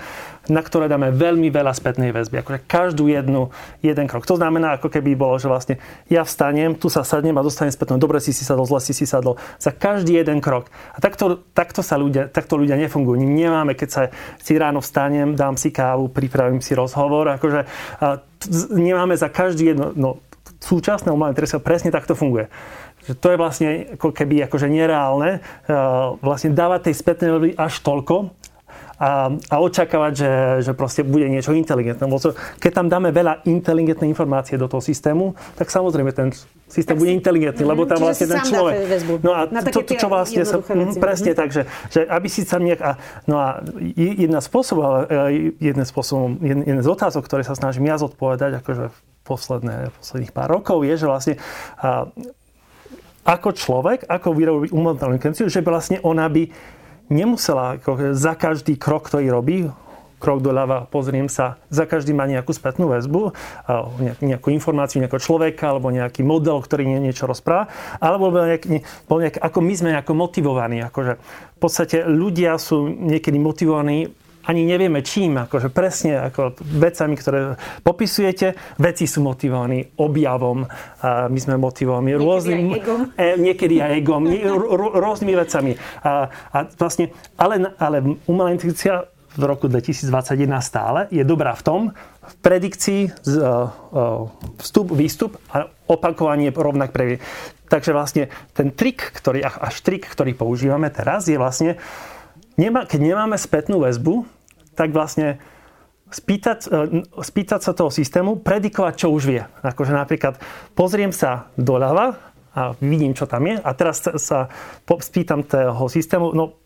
na 0.49 0.65
ktoré 0.65 0.89
dáme 0.89 1.13
veľmi 1.13 1.53
veľa 1.53 1.73
spätnej 1.77 2.11
väzby. 2.11 2.41
Akože 2.41 2.65
každú 2.65 3.09
jednu, 3.09 3.53
jeden 3.85 4.09
krok. 4.09 4.25
To 4.25 4.41
znamená, 4.41 4.81
ako 4.81 4.89
keby 4.89 5.15
bolo, 5.15 5.37
že 5.37 5.49
vlastne 5.49 5.75
ja 6.09 6.25
vstanem, 6.25 6.75
tu 6.75 6.89
sa 6.89 7.05
sadnem 7.05 7.37
a 7.37 7.45
dostanem 7.45 7.73
spätnú. 7.73 8.01
Dobre 8.01 8.19
si 8.25 8.33
si 8.33 8.43
sadol, 8.43 8.65
zle 8.65 8.81
si 8.81 8.97
si 8.97 9.05
sadol. 9.05 9.37
Za 9.61 9.77
každý 9.77 10.17
jeden 10.17 10.41
krok. 10.41 10.73
A 10.97 10.99
takto, 10.99 11.45
takto, 11.53 11.85
sa 11.85 12.01
ľudia, 12.01 12.33
takto 12.33 12.57
ľudia 12.57 12.81
nefungujú. 12.81 13.21
Nemáme, 13.21 13.77
keď 13.77 13.89
sa 13.89 14.03
si 14.41 14.57
ráno 14.57 14.81
vstanem, 14.81 15.37
dám 15.37 15.61
si 15.61 15.69
kávu, 15.69 16.09
pripravím 16.09 16.65
si 16.65 16.73
rozhovor. 16.73 17.29
Akože, 17.37 17.69
nemáme 18.73 19.15
za 19.15 19.29
každý 19.29 19.77
jedno... 19.77 19.93
No, 19.93 20.11
súčasné 20.59 21.15
umelé 21.15 21.39
sa 21.47 21.63
presne 21.63 21.95
takto 21.95 22.19
funguje 22.19 22.51
že 23.09 23.17
to 23.17 23.33
je 23.33 23.41
vlastne 23.41 23.69
ako 23.97 24.13
keby 24.13 24.45
akože 24.45 24.69
nereálne 24.69 25.41
vlastne 26.21 26.53
dávať 26.53 26.93
tej 26.93 26.95
spätnej 27.01 27.31
väzby 27.33 27.51
až 27.57 27.81
toľko, 27.81 28.37
a, 28.99 29.31
a 29.31 29.57
očakávať, 29.63 30.13
že, 30.13 30.33
že 30.67 30.73
proste 30.75 31.07
bude 31.07 31.31
niečo 31.31 31.55
inteligentné. 31.55 32.03
Keď 32.59 32.73
tam 32.75 32.91
dáme 32.91 33.15
veľa 33.15 33.47
inteligentnej 33.47 34.11
informácie 34.11 34.59
do 34.59 34.67
toho 34.67 34.83
systému, 34.83 35.39
tak 35.55 35.71
samozrejme 35.71 36.11
ten 36.11 36.35
systém 36.69 36.93
tak 36.93 37.01
bude 37.01 37.15
inteligentný, 37.15 37.65
lebo 37.65 37.87
tam 37.87 38.03
vlastne 38.03 38.27
ten 38.27 38.43
človek... 38.43 38.75
No 39.23 39.33
a 39.33 39.47
to, 39.71 39.87
to, 39.87 39.95
čo 39.95 40.11
vlastne 40.11 40.43
sa... 40.43 40.61
Mm, 40.61 40.99
presne 40.99 41.33
mm. 41.33 41.39
tak, 41.39 41.49
že, 41.55 41.63
že 41.89 42.05
aby 42.05 42.29
si 42.29 42.43
sa 42.43 42.59
nejak... 42.59 42.81
A, 42.83 42.91
no 43.25 43.39
a 43.39 43.63
jedna 43.97 44.43
spôsob, 44.43 45.09
e, 45.09 45.55
jeden 45.63 45.85
spôsob, 45.87 46.43
jeden 46.43 46.83
z 46.83 46.89
otázok, 46.91 47.25
ktoré 47.25 47.47
sa 47.47 47.57
snažím 47.57 47.89
ja 47.89 47.97
zodpovedať, 47.97 48.61
akože 48.61 48.93
posledné, 49.25 49.95
posledných 49.97 50.33
pár 50.35 50.61
rokov, 50.61 50.83
je, 50.85 50.95
že 50.99 51.07
vlastne 51.07 51.35
a, 51.81 52.11
ako 53.29 53.53
človek, 53.53 54.09
ako 54.09 54.29
vyrobiť 54.33 54.71
umelú 54.73 54.97
inteligenciu, 54.97 55.53
že 55.53 55.61
vlastne 55.61 56.01
ona 56.01 56.25
by 56.33 56.49
nemusela 57.09 57.81
ako 57.81 58.15
za 58.17 58.33
každý 58.39 58.77
krok, 58.81 59.09
ktorý 59.09 59.33
robí, 59.33 59.59
krok 60.19 60.43
doľava, 60.43 60.91
pozriem 60.91 61.31
sa, 61.31 61.63
za 61.71 61.87
každý 61.87 62.11
má 62.11 62.27
nejakú 62.27 62.51
spätnú 62.51 62.91
väzbu, 62.91 63.39
nejakú 64.19 64.51
informáciu 64.51 64.99
nejakého 64.99 65.23
človeka, 65.23 65.71
alebo 65.71 65.95
nejaký 65.95 66.27
model, 66.27 66.59
ktorý 66.59 66.91
nie 66.91 66.99
niečo 66.99 67.31
rozpráva, 67.31 67.71
alebo 68.03 68.35
bol 68.35 69.19
nejak, 69.23 69.39
ako 69.39 69.59
my 69.63 69.73
sme 69.79 69.95
nejako 69.95 70.13
motivovaní. 70.19 70.83
Akože 70.83 71.23
v 71.55 71.59
podstate 71.63 72.03
ľudia 72.03 72.59
sú 72.59 72.91
niekedy 72.91 73.39
motivovaní 73.39 74.11
ani 74.49 74.65
nevieme 74.65 75.05
čím, 75.05 75.37
akože 75.37 75.69
presne 75.69 76.33
ako 76.33 76.57
vecami, 76.57 77.15
ktoré 77.21 77.61
popisujete. 77.85 78.57
Veci 78.81 79.05
sú 79.05 79.21
motivovaní 79.21 80.01
objavom, 80.01 80.65
my 81.05 81.39
sme 81.39 81.61
motivovaní 81.61 82.17
rôznym... 82.17 82.81
E, 83.21 83.37
niekedy 83.37 83.85
aj 83.85 83.93
egom. 84.01 84.25
rôznymi 84.97 85.35
vecami. 85.37 85.77
A, 86.01 86.33
a 86.33 86.59
vlastne, 86.81 87.13
ale, 87.37 87.77
ale 87.77 88.01
umelá 88.25 88.57
inteligencia 88.57 89.05
v 89.39 89.43
roku 89.45 89.69
2021 89.69 90.49
stále 90.65 91.07
je 91.13 91.23
dobrá 91.23 91.53
v 91.53 91.63
tom, 91.63 91.81
v 92.25 92.35
predikcii 92.41 93.01
e, 93.07 93.11
e, 93.13 93.69
vstup, 94.65 94.97
výstup 94.97 95.37
a 95.53 95.69
opakovanie 95.87 96.49
rovnak 96.51 96.91
pre. 96.91 97.21
Takže 97.69 97.93
vlastne 97.93 98.33
ten 98.57 98.73
trik, 98.73 99.13
ktorý, 99.13 99.45
až 99.45 99.85
trik, 99.85 100.09
ktorý 100.09 100.33
používame 100.33 100.89
teraz, 100.89 101.29
je 101.29 101.37
vlastne, 101.37 101.77
keď 102.57 102.97
nemáme 102.97 103.37
spätnú 103.37 103.85
väzbu, 103.85 104.38
tak 104.79 104.95
vlastne 104.95 105.43
spýtať, 106.15 106.59
e, 106.71 107.03
spýtať 107.19 107.61
sa 107.67 107.75
toho 107.75 107.91
systému, 107.91 108.39
predikovať, 108.39 108.95
čo 108.95 109.11
už 109.11 109.23
vie. 109.27 109.43
Akože 109.67 109.91
napríklad 109.91 110.39
pozriem 110.79 111.11
sa 111.11 111.51
doľava 111.59 112.15
a 112.55 112.79
vidím, 112.79 113.13
čo 113.13 113.27
tam 113.27 113.45
je 113.51 113.59
a 113.59 113.71
teraz 113.75 114.07
sa 114.07 114.49
spýtam 114.87 115.43
toho 115.43 115.91
systému, 115.91 116.31
no 116.33 116.57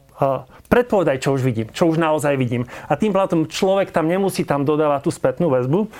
predpovedaj, 0.71 1.19
čo 1.19 1.35
už 1.35 1.43
vidím, 1.43 1.67
čo 1.75 1.91
už 1.91 1.99
naozaj 1.99 2.39
vidím. 2.39 2.69
A 2.87 2.95
tým 2.95 3.11
pádom 3.11 3.51
človek 3.51 3.91
tam 3.91 4.07
nemusí 4.07 4.47
tam 4.47 4.63
dodávať 4.63 5.09
tú 5.09 5.11
spätnú 5.11 5.51
väzbu, 5.51 5.91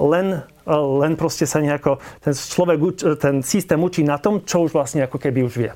len, 0.00 0.42
len 0.66 1.12
proste 1.18 1.44
sa 1.44 1.60
nejako 1.60 1.98
ten 2.24 2.34
človek, 2.34 2.78
ten 3.20 3.42
systém 3.44 3.78
učí 3.78 4.06
na 4.06 4.16
tom, 4.16 4.42
čo 4.46 4.64
už 4.64 4.74
vlastne 4.74 5.04
ako 5.04 5.18
keby 5.18 5.44
už 5.44 5.54
vie. 5.54 5.70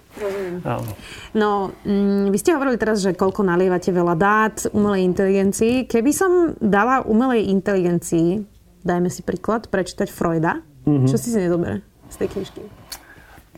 No, 1.34 1.74
mm, 1.82 2.30
vy 2.30 2.38
ste 2.38 2.54
hovorili 2.54 2.78
teraz, 2.78 3.00
že 3.00 3.16
koľko 3.16 3.42
nalievate 3.42 3.90
veľa 3.90 4.14
dát 4.14 4.56
umelej 4.70 5.08
inteligencii. 5.10 5.88
Keby 5.88 6.10
som 6.14 6.54
dala 6.60 7.02
umelej 7.02 7.50
inteligencii, 7.50 8.44
dajme 8.84 9.08
si 9.08 9.24
príklad, 9.24 9.66
prečítať 9.72 10.12
Freuda, 10.12 10.60
mm-hmm. 10.86 11.08
čo 11.10 11.16
si 11.18 11.32
si 11.32 11.38
nezobere 11.40 11.82
z 12.12 12.16
tej 12.22 12.28
knižky? 12.30 12.60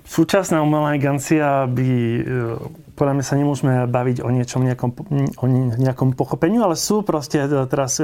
Súčasná 0.06 0.62
umelá 0.62 0.94
inteligencia 0.94 1.66
by 1.66 1.90
podľa 2.96 3.12
mňa 3.20 3.24
sa 3.28 3.36
nemôžeme 3.36 3.72
baviť 3.84 4.24
o 4.24 4.32
niečom 4.32 4.64
nejakom, 4.64 4.90
o 5.36 5.46
nejakom 5.76 6.16
pochopeniu, 6.16 6.64
ale 6.64 6.74
sú 6.74 7.04
proste 7.04 7.44
e, 7.44 7.68
teraz 7.68 8.00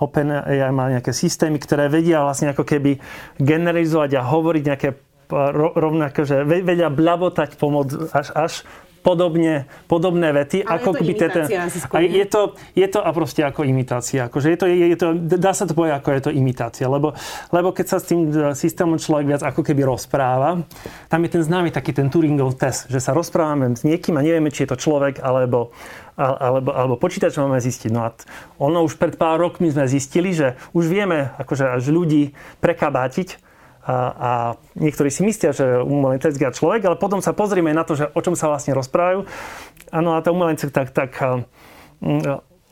OpenAI 0.00 0.72
má 0.72 0.88
nejaké 0.88 1.12
systémy, 1.12 1.60
ktoré 1.60 1.92
vedia 1.92 2.24
vlastne 2.24 2.50
ako 2.56 2.64
keby 2.64 2.96
generalizovať 3.36 4.16
a 4.16 4.24
hovoriť 4.24 4.62
nejaké 4.64 4.88
rovnako, 5.76 6.20
že 6.24 6.42
vedia 6.44 6.90
blabotať 6.90 7.56
pomoc 7.60 7.92
až, 8.12 8.28
až 8.34 8.52
podobne, 9.02 9.66
podobné 9.90 10.30
vety. 10.30 10.62
Ale 10.62 10.78
ako 10.78 10.90
je 10.90 10.94
to 10.94 10.98
keby 11.02 11.14
ten, 11.18 11.46
a 11.90 11.98
je, 12.00 12.26
to, 12.30 12.40
je 12.72 12.86
to 12.86 13.00
a 13.02 13.10
proste 13.10 13.42
ako 13.42 13.66
imitácia. 13.66 14.30
Akože 14.30 14.54
je 14.54 14.58
to, 14.58 14.66
je, 14.70 14.76
je 14.94 14.96
to, 14.96 15.06
dá 15.18 15.52
sa 15.52 15.66
to 15.66 15.74
povedať, 15.74 15.98
ako 15.98 16.10
je 16.14 16.22
to 16.22 16.30
imitácia. 16.30 16.86
Lebo, 16.86 17.12
lebo 17.50 17.68
keď 17.74 17.86
sa 17.90 17.98
s 17.98 18.08
tým 18.08 18.30
e, 18.30 18.54
systémom 18.54 18.96
človek 18.96 19.26
viac 19.26 19.42
ako 19.42 19.66
keby 19.66 19.82
rozpráva, 19.84 20.62
tam 21.10 21.20
je 21.26 21.30
ten 21.34 21.42
známy 21.42 21.74
taký 21.74 21.92
ten 21.92 22.08
Turingov 22.08 22.54
test, 22.56 22.88
že 22.88 23.02
sa 23.02 23.12
rozprávame 23.12 23.74
s 23.74 23.82
niekým 23.82 24.16
a 24.16 24.24
nevieme, 24.24 24.54
či 24.54 24.64
je 24.64 24.72
to 24.72 24.78
človek 24.78 25.18
alebo, 25.20 25.74
alebo, 26.16 26.70
alebo 26.70 26.94
počítač 26.96 27.34
máme 27.36 27.58
zistiť. 27.58 27.90
No 27.90 28.06
a 28.06 28.14
ono 28.62 28.86
už 28.86 28.96
pred 28.96 29.18
pár 29.18 29.42
rokmi 29.42 29.68
sme 29.68 29.90
zistili, 29.90 30.30
že 30.30 30.54
už 30.72 30.86
vieme 30.86 31.34
akože 31.42 31.82
až 31.82 31.90
ľudí 31.90 32.32
prekabátiť 32.62 33.51
a, 33.82 33.94
a 34.14 34.30
niektorí 34.78 35.10
si 35.10 35.26
myslia, 35.26 35.50
že 35.50 35.82
umelá 35.82 36.14
inteligencia 36.14 36.54
človek, 36.54 36.86
ale 36.86 36.96
potom 36.96 37.18
sa 37.18 37.34
pozrieme 37.34 37.74
na 37.74 37.82
to, 37.82 37.98
že 37.98 38.06
o 38.14 38.20
čom 38.22 38.38
sa 38.38 38.46
vlastne 38.46 38.78
rozprávajú. 38.78 39.26
Áno, 39.90 40.14
a 40.14 40.22
tá 40.22 40.30
umelá 40.30 40.54
tak, 40.54 40.94
tak 40.94 41.18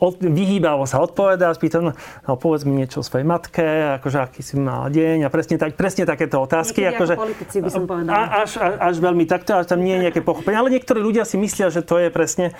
od, 0.01 0.17
vyhýbavo 0.17 0.89
sa 0.89 0.97
odpovedá, 0.97 1.53
spýta, 1.53 1.77
no, 1.77 1.93
no 2.25 2.33
povedz 2.33 2.65
mi 2.65 2.73
niečo 2.81 2.99
o 2.99 3.05
svojej 3.05 3.21
matke, 3.21 4.01
akože 4.01 4.17
aký 4.17 4.41
si 4.41 4.57
mal 4.57 4.89
deň 4.89 5.27
a 5.27 5.29
presne, 5.29 5.61
tak, 5.61 5.77
presne 5.77 6.09
takéto 6.09 6.41
otázky. 6.41 6.89
akože, 6.89 7.13
ako 7.13 7.21
politici 7.21 7.57
by 7.61 7.69
som 7.69 7.85
povedala. 7.85 8.41
Až, 8.41 8.57
až, 8.57 8.73
až 8.81 8.95
veľmi 8.97 9.29
takto, 9.29 9.61
až 9.61 9.69
tam 9.69 9.85
nie 9.85 9.93
je 10.01 10.09
nejaké 10.09 10.25
pochopenie. 10.25 10.57
Ale 10.57 10.73
niektorí 10.73 10.97
ľudia 11.05 11.21
si 11.21 11.37
myslia, 11.37 11.69
že 11.69 11.85
to 11.85 12.01
je 12.01 12.09
presne 12.09 12.57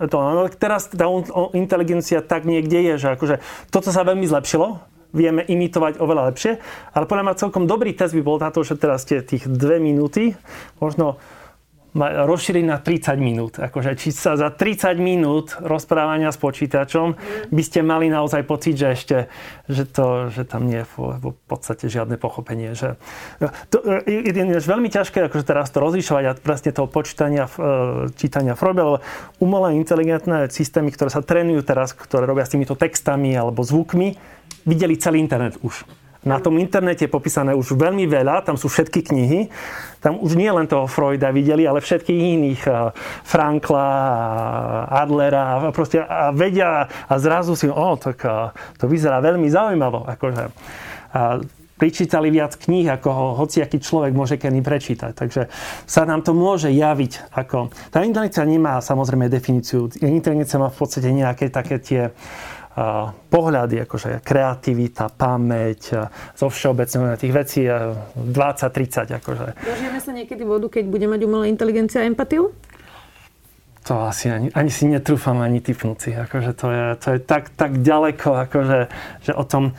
to. 0.00 0.16
No, 0.16 0.48
teraz 0.48 0.88
tá 0.88 1.04
inteligencia 1.52 2.24
tak 2.24 2.48
niekde 2.48 2.80
je, 2.80 2.94
že 3.04 3.08
akože 3.20 3.44
toto 3.68 3.92
sa 3.92 4.00
veľmi 4.08 4.24
zlepšilo, 4.24 4.95
vieme 5.14 5.42
imitovať 5.44 5.98
oveľa 6.02 6.32
lepšie. 6.32 6.58
Ale 6.94 7.04
podľa 7.06 7.24
mňa 7.30 7.40
celkom 7.40 7.64
dobrý 7.68 7.92
test 7.92 8.14
by 8.14 8.22
bol 8.22 8.38
na 8.40 8.50
že 8.50 8.74
teraz 8.78 9.04
tie 9.04 9.20
tých 9.22 9.46
dve 9.46 9.78
minúty 9.82 10.34
možno 10.80 11.20
rozšíriť 12.04 12.64
na 12.68 12.76
30 12.78 13.16
minút. 13.16 13.52
Akože, 13.56 13.96
či 13.96 14.12
sa 14.12 14.36
za 14.36 14.52
30 14.52 15.00
minút 15.00 15.56
rozprávania 15.64 16.28
s 16.28 16.36
počítačom 16.36 17.16
by 17.48 17.62
ste 17.64 17.80
mali 17.80 18.12
naozaj 18.12 18.44
pocit, 18.44 18.76
že 18.76 18.88
ešte, 18.92 19.16
že, 19.66 19.88
to, 19.88 20.28
že 20.28 20.44
tam 20.44 20.68
nie 20.68 20.84
je 20.84 20.86
v, 20.92 21.32
podstate 21.48 21.88
žiadne 21.88 22.20
pochopenie. 22.20 22.76
Že, 22.76 23.00
to 23.72 23.76
je, 24.04 24.28
je 24.28 24.60
veľmi 24.68 24.92
ťažké 24.92 25.24
akože 25.32 25.44
teraz 25.48 25.72
to 25.72 25.80
rozlišovať 25.80 26.24
a 26.28 26.36
presne 26.36 26.70
toho 26.76 26.88
počítania, 26.90 27.48
e, 27.48 28.12
čítania 28.12 28.52
Freuda, 28.52 28.82
lebo 28.84 28.98
umelé 29.40 29.80
inteligentné 29.80 30.52
systémy, 30.52 30.92
ktoré 30.92 31.08
sa 31.08 31.24
trénujú 31.24 31.64
teraz, 31.64 31.96
ktoré 31.96 32.28
robia 32.28 32.44
s 32.44 32.52
týmito 32.52 32.76
textami 32.76 33.32
alebo 33.32 33.64
zvukmi, 33.64 34.35
videli 34.66 34.98
celý 34.98 35.22
internet 35.22 35.56
už. 35.62 35.86
Na 36.26 36.42
tom 36.42 36.58
internete 36.58 37.06
je 37.06 37.14
popísané 37.14 37.54
už 37.54 37.78
veľmi 37.78 38.02
veľa, 38.10 38.42
tam 38.42 38.58
sú 38.58 38.66
všetky 38.66 39.14
knihy. 39.14 39.46
Tam 40.02 40.18
už 40.18 40.34
nie 40.34 40.50
len 40.50 40.66
toho 40.66 40.90
Freuda 40.90 41.30
videli, 41.30 41.62
ale 41.70 41.78
všetkých 41.78 42.20
iných. 42.34 42.62
Frankla, 43.22 43.86
Adlera 44.90 45.42
a, 45.54 45.70
proste, 45.70 46.02
a 46.02 46.34
vedia 46.34 46.90
a 47.06 47.14
zrazu 47.22 47.54
si, 47.54 47.70
o, 47.70 47.94
tak 47.94 48.26
to 48.74 48.84
vyzerá 48.90 49.22
veľmi 49.22 49.46
zaujímavo. 49.46 50.02
Akože. 50.02 50.50
A 51.14 51.38
prečítali 51.78 52.32
viac 52.32 52.58
kníh, 52.58 52.88
ako 52.88 53.08
ho 53.12 53.26
hociaký 53.44 53.78
človek 53.78 54.10
môže 54.16 54.34
kedy 54.40 54.64
prečítať. 54.64 55.12
Takže 55.14 55.46
sa 55.86 56.02
nám 56.08 56.24
to 56.26 56.34
môže 56.34 56.72
javiť 56.72 57.38
ako... 57.38 57.70
Tá 57.92 58.02
inteligencia 58.02 58.42
nemá 58.42 58.80
samozrejme 58.82 59.30
definíciu. 59.30 59.92
Inteligencia 60.02 60.58
má 60.58 60.72
v 60.72 60.78
podstate 60.80 61.12
nejaké 61.12 61.52
také 61.52 61.78
tie 61.78 62.02
pohľady, 63.32 63.88
akože 63.88 64.20
kreativita, 64.20 65.08
pamäť, 65.08 65.96
zo 66.36 66.46
všeobecného 66.52 67.16
tých 67.16 67.32
vecí 67.32 67.60
20-30. 67.64 69.16
Akože. 69.16 69.46
Dožijeme 69.64 70.00
sa 70.00 70.12
niekedy 70.12 70.44
vodu, 70.44 70.68
keď 70.68 70.84
bude 70.84 71.08
mať 71.08 71.20
umelá 71.24 71.48
inteligencia 71.48 72.04
a 72.04 72.08
empatiu? 72.08 72.52
To 73.86 74.02
asi 74.02 74.28
ani, 74.28 74.50
ani 74.50 74.68
si 74.68 74.90
netrúfam 74.90 75.38
ani 75.40 75.62
typnúť 75.62 75.98
si. 76.02 76.10
Akože 76.10 76.52
to 76.58 76.66
je, 76.74 76.84
to 76.98 77.06
je 77.16 77.18
tak, 77.22 77.54
tak 77.54 77.80
ďaleko, 77.80 78.34
akože, 78.50 78.78
že 79.22 79.32
o 79.32 79.44
tom 79.46 79.72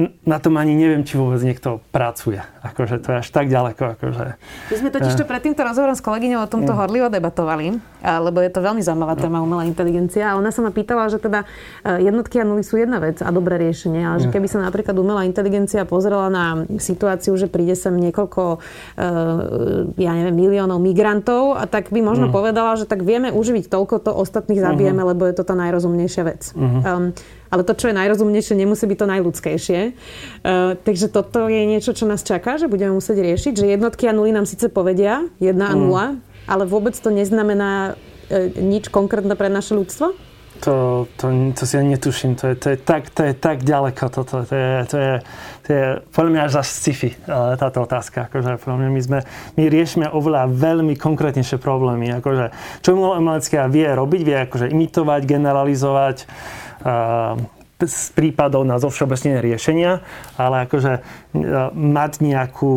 na 0.00 0.40
tom 0.40 0.56
ani 0.56 0.72
neviem, 0.72 1.04
či 1.04 1.20
vôbec 1.20 1.44
niekto 1.44 1.84
pracuje. 1.92 2.40
Akože 2.64 2.96
to 3.04 3.12
je 3.12 3.16
až 3.20 3.28
tak 3.28 3.52
ďaleko. 3.52 3.92
Akože, 3.92 4.40
My 4.72 4.76
sme 4.80 4.88
totiž 4.88 5.20
to 5.20 5.28
pred 5.28 5.44
týmto 5.44 5.60
rozhovorom 5.60 5.92
s 5.92 6.00
kolegyňou 6.00 6.40
o 6.40 6.48
tomto 6.48 6.72
mm. 6.72 6.78
horlivo 6.80 7.08
debatovali, 7.12 7.76
lebo 8.00 8.40
je 8.40 8.48
to 8.48 8.64
veľmi 8.64 8.80
zaujímavá 8.80 9.20
téma 9.20 9.44
umelá 9.44 9.68
inteligencia. 9.68 10.32
A 10.32 10.40
ona 10.40 10.48
sa 10.48 10.64
ma 10.64 10.72
pýtala, 10.72 11.12
že 11.12 11.20
teda 11.20 11.44
e, 11.84 12.08
jednotky 12.08 12.40
a 12.40 12.48
nuly 12.48 12.64
sú 12.64 12.80
jedna 12.80 13.04
vec 13.04 13.20
a 13.20 13.28
dobré 13.28 13.60
riešenie, 13.60 14.00
ale 14.00 14.24
že 14.24 14.32
mm. 14.32 14.34
keby 14.40 14.46
sa 14.48 14.64
napríklad 14.64 14.96
umelá 14.96 15.28
inteligencia 15.28 15.84
pozrela 15.84 16.32
na 16.32 16.64
situáciu, 16.80 17.36
že 17.36 17.52
príde 17.52 17.76
sem 17.76 17.92
niekoľko, 17.92 18.64
e, 18.96 19.08
ja 20.00 20.12
neviem, 20.16 20.32
miliónov 20.32 20.80
migrantov, 20.80 21.60
a 21.60 21.68
tak 21.68 21.92
by 21.92 22.00
možno 22.00 22.32
mm. 22.32 22.32
povedala, 22.32 22.80
že 22.80 22.88
tak 22.88 23.04
vieme 23.04 23.28
uživiť 23.28 23.68
toľko, 23.68 24.08
to 24.08 24.10
ostatných 24.16 24.64
zabijeme, 24.64 25.04
mm-hmm. 25.04 25.10
lebo 25.12 25.28
je 25.28 25.36
to 25.36 25.44
tá 25.44 25.52
najrozumnejšia 25.52 26.22
vec. 26.24 26.56
Mm-hmm. 26.56 26.80
Um, 26.88 27.12
ale 27.52 27.68
to, 27.68 27.76
čo 27.76 27.92
je 27.92 27.98
najrozumnejšie, 28.00 28.56
nemusí 28.56 28.88
byť 28.88 28.96
to 28.96 29.06
najľudskejšie. 29.12 29.80
Uh, 30.40 30.72
takže 30.80 31.12
toto 31.12 31.44
je 31.52 31.68
niečo, 31.68 31.92
čo 31.92 32.08
nás 32.08 32.24
čaká, 32.24 32.56
že 32.56 32.72
budeme 32.72 32.96
musieť 32.96 33.20
riešiť, 33.20 33.52
že 33.52 33.76
jednotky 33.76 34.08
a 34.08 34.16
nuly 34.16 34.32
nám 34.32 34.48
síce 34.48 34.72
povedia, 34.72 35.28
jedna 35.36 35.68
a 35.68 35.76
mm. 35.76 35.80
nula, 35.84 36.06
mm. 36.16 36.48
ale 36.48 36.64
vôbec 36.64 36.96
to 36.96 37.12
neznamená 37.12 37.92
uh, 37.92 38.48
nič 38.56 38.88
konkrétne 38.88 39.36
pre 39.36 39.52
naše 39.52 39.76
ľudstvo? 39.76 40.32
To, 40.62 41.10
to, 41.18 41.26
to 41.58 41.66
si 41.66 41.74
ja 41.74 41.82
netuším, 41.82 42.38
to 42.38 42.52
je, 42.52 42.54
to 42.54 42.66
je, 42.70 42.76
tak, 42.78 43.10
to 43.10 43.26
je 43.26 43.34
tak 43.34 43.66
ďaleko 43.66 44.06
toto, 44.14 44.46
to 44.46 44.54
je, 44.54 44.72
to 44.86 44.96
je, 45.00 45.12
to 45.66 45.68
je 45.74 45.84
podľa 46.14 46.30
mňa 46.30 46.42
až 46.46 46.52
za 46.54 46.62
sci-fi 46.62 47.10
táto 47.58 47.82
otázka, 47.82 48.30
akože 48.30 48.62
podľa 48.62 48.78
mňa 48.78 48.90
my 48.94 49.02
sme, 49.02 49.18
my 49.58 49.62
riešime 49.66 50.06
oveľa 50.06 50.46
veľmi 50.54 50.94
konkrétnejšie 50.94 51.58
problémy, 51.58 52.14
akože 52.14 52.54
čo 52.78 52.94
umelecká 52.94 53.66
vie 53.66 53.90
robiť, 53.90 54.20
vie 54.22 54.36
akože 54.46 54.70
imitovať, 54.70 55.20
generalizovať, 55.26 56.16
z 57.82 58.08
prípadov 58.14 58.62
na 58.62 58.78
zovšeobecnenie 58.78 59.42
riešenia, 59.42 60.06
ale 60.38 60.70
akože 60.70 61.02
mať 61.74 62.12
nejakú 62.22 62.74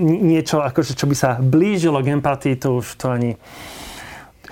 niečo, 0.00 0.60
akože, 0.60 0.92
čo 0.92 1.08
by 1.08 1.16
sa 1.16 1.40
blížilo 1.40 2.04
k 2.04 2.12
empatii, 2.20 2.60
to 2.60 2.84
už 2.84 2.86
to 3.00 3.08
ani... 3.08 3.40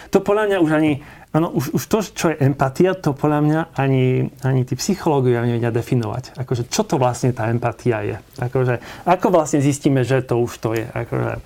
To 0.08 0.24
podľa 0.24 0.44
mňa 0.48 0.58
už 0.62 0.72
ani 0.72 0.92
Ano, 1.34 1.50
už, 1.50 1.74
už 1.74 1.82
to, 1.90 1.98
čo 2.14 2.30
je 2.30 2.46
empatia, 2.46 2.94
to 2.94 3.10
podľa 3.10 3.40
mňa 3.42 3.60
ani, 3.74 4.30
ani 4.46 4.62
tí 4.62 4.78
psychológovia 4.78 5.42
nevedia 5.42 5.74
definovať. 5.74 6.38
Akože, 6.38 6.70
čo 6.70 6.86
to 6.86 6.94
vlastne 6.94 7.34
tá 7.34 7.50
empatia 7.50 8.06
je? 8.06 8.16
Akože, 8.38 8.78
ako 9.02 9.34
vlastne 9.34 9.58
zistíme, 9.58 10.06
že 10.06 10.22
to 10.22 10.38
už 10.38 10.62
to 10.62 10.78
je? 10.78 10.86
Akože, 10.86 11.42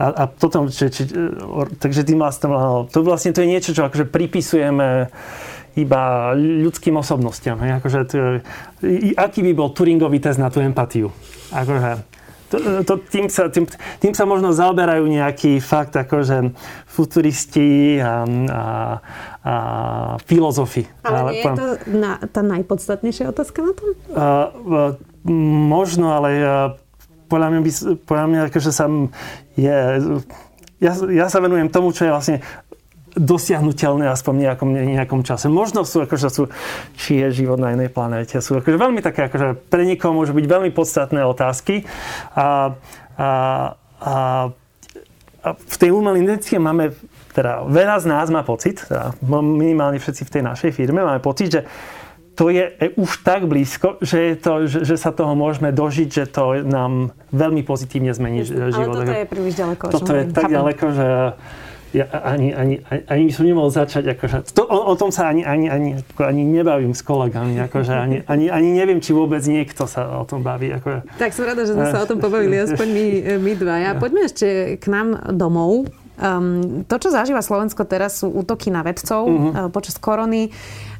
a, 0.00 0.06
a 0.08 0.22
potom, 0.24 0.72
či, 0.72 0.88
či, 0.88 1.04
takže 1.76 2.08
tým 2.08 2.16
vlastne, 2.16 2.48
to 2.88 3.04
vlastne 3.04 3.36
to 3.36 3.44
je 3.44 3.52
niečo, 3.52 3.76
čo 3.76 3.84
akože 3.84 4.08
pripisujeme 4.08 5.12
iba 5.76 6.32
ľudským 6.36 6.96
osobnostiam. 6.96 7.60
Hej? 7.60 7.80
Akože, 7.80 7.98
to, 8.08 8.16
aký 9.16 9.40
by 9.44 9.52
bol 9.52 9.70
Turingový 9.76 10.18
test 10.18 10.40
na 10.40 10.48
tú 10.48 10.64
empatiu? 10.64 11.12
Akože, 11.52 12.00
to, 12.46 12.56
to, 12.86 12.94
tým, 13.10 13.26
sa, 13.26 13.50
tým, 13.50 13.66
tým 13.98 14.14
sa 14.14 14.22
možno 14.22 14.54
zaoberajú 14.54 15.04
nejaký 15.10 15.58
fakt 15.58 15.98
akože 15.98 16.54
futuristi 16.86 17.98
a, 17.98 18.22
a, 18.22 18.64
a 19.42 19.54
filozofi. 20.24 20.86
Ale, 21.02 21.16
ale 21.18 21.30
nie 21.34 21.42
je 21.42 21.52
to 21.58 21.66
na, 21.90 22.12
tá 22.30 22.40
najpodstatnejšia 22.46 23.34
otázka 23.34 23.58
na 23.66 23.72
tom? 23.74 23.88
Uh, 24.14 24.16
uh, 24.16 24.92
možno, 25.66 26.14
ale 26.14 26.30
uh, 26.38 26.48
podľa 27.26 27.48
mňa, 27.50 27.60
by, 27.60 27.70
podľa 28.06 28.26
mňa 28.30 28.40
akože 28.46 28.70
sa 28.70 28.86
je, 29.58 29.76
ja, 30.78 30.92
ja 30.94 31.26
sa 31.26 31.38
venujem 31.42 31.66
tomu, 31.66 31.90
čo 31.90 32.06
je 32.06 32.14
vlastne 32.14 32.36
dosiahnutelné 33.16 34.12
aspoň 34.12 34.32
v 34.36 34.42
nejakom, 34.44 34.70
nejakom 34.76 35.20
čase. 35.24 35.48
Možno 35.48 35.88
sú, 35.88 36.04
akože 36.04 36.28
sú, 36.28 36.52
či 37.00 37.24
je 37.24 37.42
život 37.44 37.56
na 37.56 37.72
inej 37.72 37.88
planéte. 37.88 38.36
Sú 38.44 38.60
akože 38.60 38.76
veľmi 38.76 39.00
také, 39.00 39.32
akože 39.32 39.56
pre 39.72 39.88
niekoho 39.88 40.12
môžu 40.12 40.36
byť 40.36 40.46
veľmi 40.46 40.70
podstatné 40.76 41.24
otázky. 41.24 41.88
A, 42.36 42.76
a, 43.16 43.28
a, 43.96 44.14
a 45.40 45.48
v 45.56 45.76
tej 45.80 45.90
umelej 45.96 46.28
inteligencie 46.28 46.60
máme, 46.60 46.92
teda 47.32 47.64
veľa 47.64 47.96
z 48.04 48.06
nás 48.06 48.28
má 48.28 48.44
pocit, 48.44 48.84
teda 48.84 49.16
minimálne 49.40 49.96
všetci 49.96 50.22
v 50.28 50.32
tej 50.36 50.42
našej 50.44 50.70
firme 50.76 51.00
máme 51.00 51.24
pocit, 51.24 51.48
že 51.48 51.62
to 52.36 52.52
je 52.52 52.68
už 53.00 53.24
tak 53.24 53.48
blízko, 53.48 53.96
že, 54.04 54.18
je 54.20 54.34
to, 54.36 54.52
že, 54.68 54.78
že 54.84 54.96
sa 55.00 55.08
toho 55.08 55.32
môžeme 55.32 55.72
dožiť, 55.72 56.08
že 56.12 56.24
to 56.28 56.68
nám 56.68 57.16
veľmi 57.32 57.64
pozitívne 57.64 58.12
zmení 58.12 58.44
život. 58.44 58.92
Ale 58.92 59.08
toto 59.08 59.16
je 59.16 59.24
príliš 59.24 59.54
ďaleko. 59.56 59.84
Toto 59.88 60.12
je 60.12 60.24
tak 60.36 60.52
ďaleko, 60.52 60.84
že 60.92 61.08
ja 61.94 62.06
ani, 62.24 62.50
ani, 62.54 62.74
ani 63.06 63.30
som 63.30 63.46
nemohol 63.46 63.70
začať, 63.70 64.18
akože, 64.18 64.50
to, 64.54 64.66
o, 64.66 64.78
o 64.90 64.94
tom 64.98 65.14
sa 65.14 65.30
ani, 65.30 65.46
ani, 65.46 65.70
ani, 65.70 65.88
ako, 66.00 66.22
ani 66.26 66.42
nebavím 66.42 66.94
s 66.94 67.02
kolegami, 67.06 67.58
akože, 67.66 67.94
ani, 67.94 68.16
ani, 68.26 68.50
ani 68.50 68.68
neviem, 68.74 68.98
či 68.98 69.14
vôbec 69.14 69.42
niekto 69.46 69.86
sa 69.86 70.18
o 70.18 70.24
tom 70.26 70.42
baví. 70.42 70.74
Ako, 70.74 71.06
tak 71.20 71.30
som 71.30 71.46
rada, 71.46 71.62
že 71.62 71.74
sme 71.74 71.86
sa 71.86 72.02
o 72.02 72.08
tom 72.08 72.18
pobavili, 72.18 72.58
aspoň 72.58 72.86
my, 72.90 73.06
my 73.38 73.52
Ja 73.82 73.92
Poďme 73.98 74.26
ešte 74.26 74.78
k 74.78 74.86
nám 74.90 75.34
domov. 75.34 75.86
Um, 76.16 76.88
to, 76.88 76.96
čo 76.96 77.12
zažíva 77.12 77.44
Slovensko 77.44 77.84
teraz, 77.84 78.24
sú 78.24 78.32
útoky 78.32 78.72
na 78.72 78.80
vedcov 78.80 79.28
uh-huh. 79.28 79.52
uh, 79.52 79.68
počas 79.68 80.00
korony. 80.00 80.48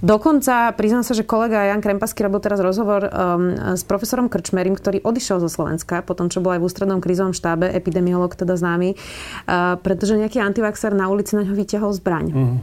Dokonca, 0.04 0.76
priznám 0.76 1.08
sa, 1.08 1.16
že 1.16 1.25
kolega 1.25 1.73
Jan 1.73 1.80
Krempasky 1.80 2.20
robil 2.20 2.44
teraz 2.44 2.61
rozhovor 2.61 3.08
um, 3.08 3.56
s 3.73 3.80
profesorom 3.88 4.28
Krčmerim, 4.28 4.76
ktorý 4.76 5.00
odišiel 5.00 5.40
zo 5.40 5.49
Slovenska, 5.49 6.04
potom 6.04 6.28
čo 6.28 6.44
bol 6.44 6.52
aj 6.52 6.61
v 6.61 6.66
ústrednom 6.68 7.00
krízovom 7.00 7.32
štábe, 7.32 7.73
epidemiolog 7.73 8.37
teda 8.37 8.61
známy, 8.61 8.92
uh, 8.92 9.80
pretože 9.80 10.20
nejaký 10.20 10.44
antivaxer 10.44 10.92
na 10.92 11.08
ulici 11.08 11.32
na 11.32 11.49
ňo 11.49 11.56
vyťahol 11.56 11.96
zbraň. 11.96 12.26
Uh-huh. 12.37 12.61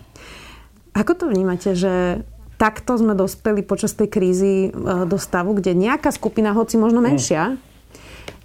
Ako 0.93 1.17
to 1.17 1.25
vnímate, 1.25 1.73
že 1.73 2.21
takto 2.61 3.01
sme 3.01 3.17
dospeli 3.17 3.65
počas 3.65 3.97
tej 3.97 4.13
krízy 4.13 4.69
uh, 4.69 5.09
do 5.09 5.17
stavu, 5.17 5.57
kde 5.57 5.73
nejaká 5.73 6.13
skupina, 6.13 6.53
hoci 6.53 6.77
možno 6.77 7.01
menšia, 7.01 7.57
uh 7.57 7.72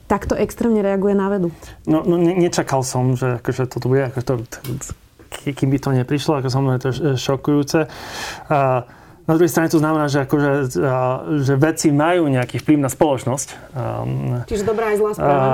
takto 0.08 0.32
extrémne 0.34 0.80
reaguje 0.80 1.12
na 1.12 1.28
vedu? 1.28 1.52
No, 1.84 2.00
no 2.00 2.16
ne, 2.16 2.32
nečakal 2.32 2.80
som, 2.80 3.14
že 3.14 3.38
akože 3.38 3.68
toto 3.68 3.92
bude, 3.92 4.08
ako 4.08 4.20
to, 4.24 4.32
kým 5.28 5.68
by 5.68 5.78
to 5.78 5.90
neprišlo, 5.92 6.40
ako 6.40 6.48
som 6.48 6.64
je 6.72 6.80
to 6.80 6.90
šokujúce. 7.20 7.86
A, 8.48 8.88
na 9.28 9.32
druhej 9.36 9.52
strane 9.52 9.68
to 9.68 9.76
znamená, 9.76 10.08
že, 10.08 10.24
akože, 10.24 10.50
že 11.44 11.54
veci 11.60 11.92
majú 11.92 12.32
nejaký 12.32 12.64
vplyv 12.64 12.80
na 12.80 12.88
spoločnosť. 12.88 13.48
Čiže 14.48 14.64
dobrá 14.64 14.96
aj 14.96 14.96
zlá 14.96 15.10
správa. 15.12 15.48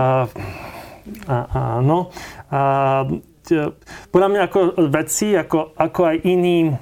Áno. 1.27 2.15
A, 2.55 2.61
podľa 4.09 4.29
mňa 4.31 4.41
ako 4.49 4.61
vedci, 4.89 5.37
ako, 5.37 5.77
ako 5.77 6.01
aj 6.07 6.17
iní 6.25 6.73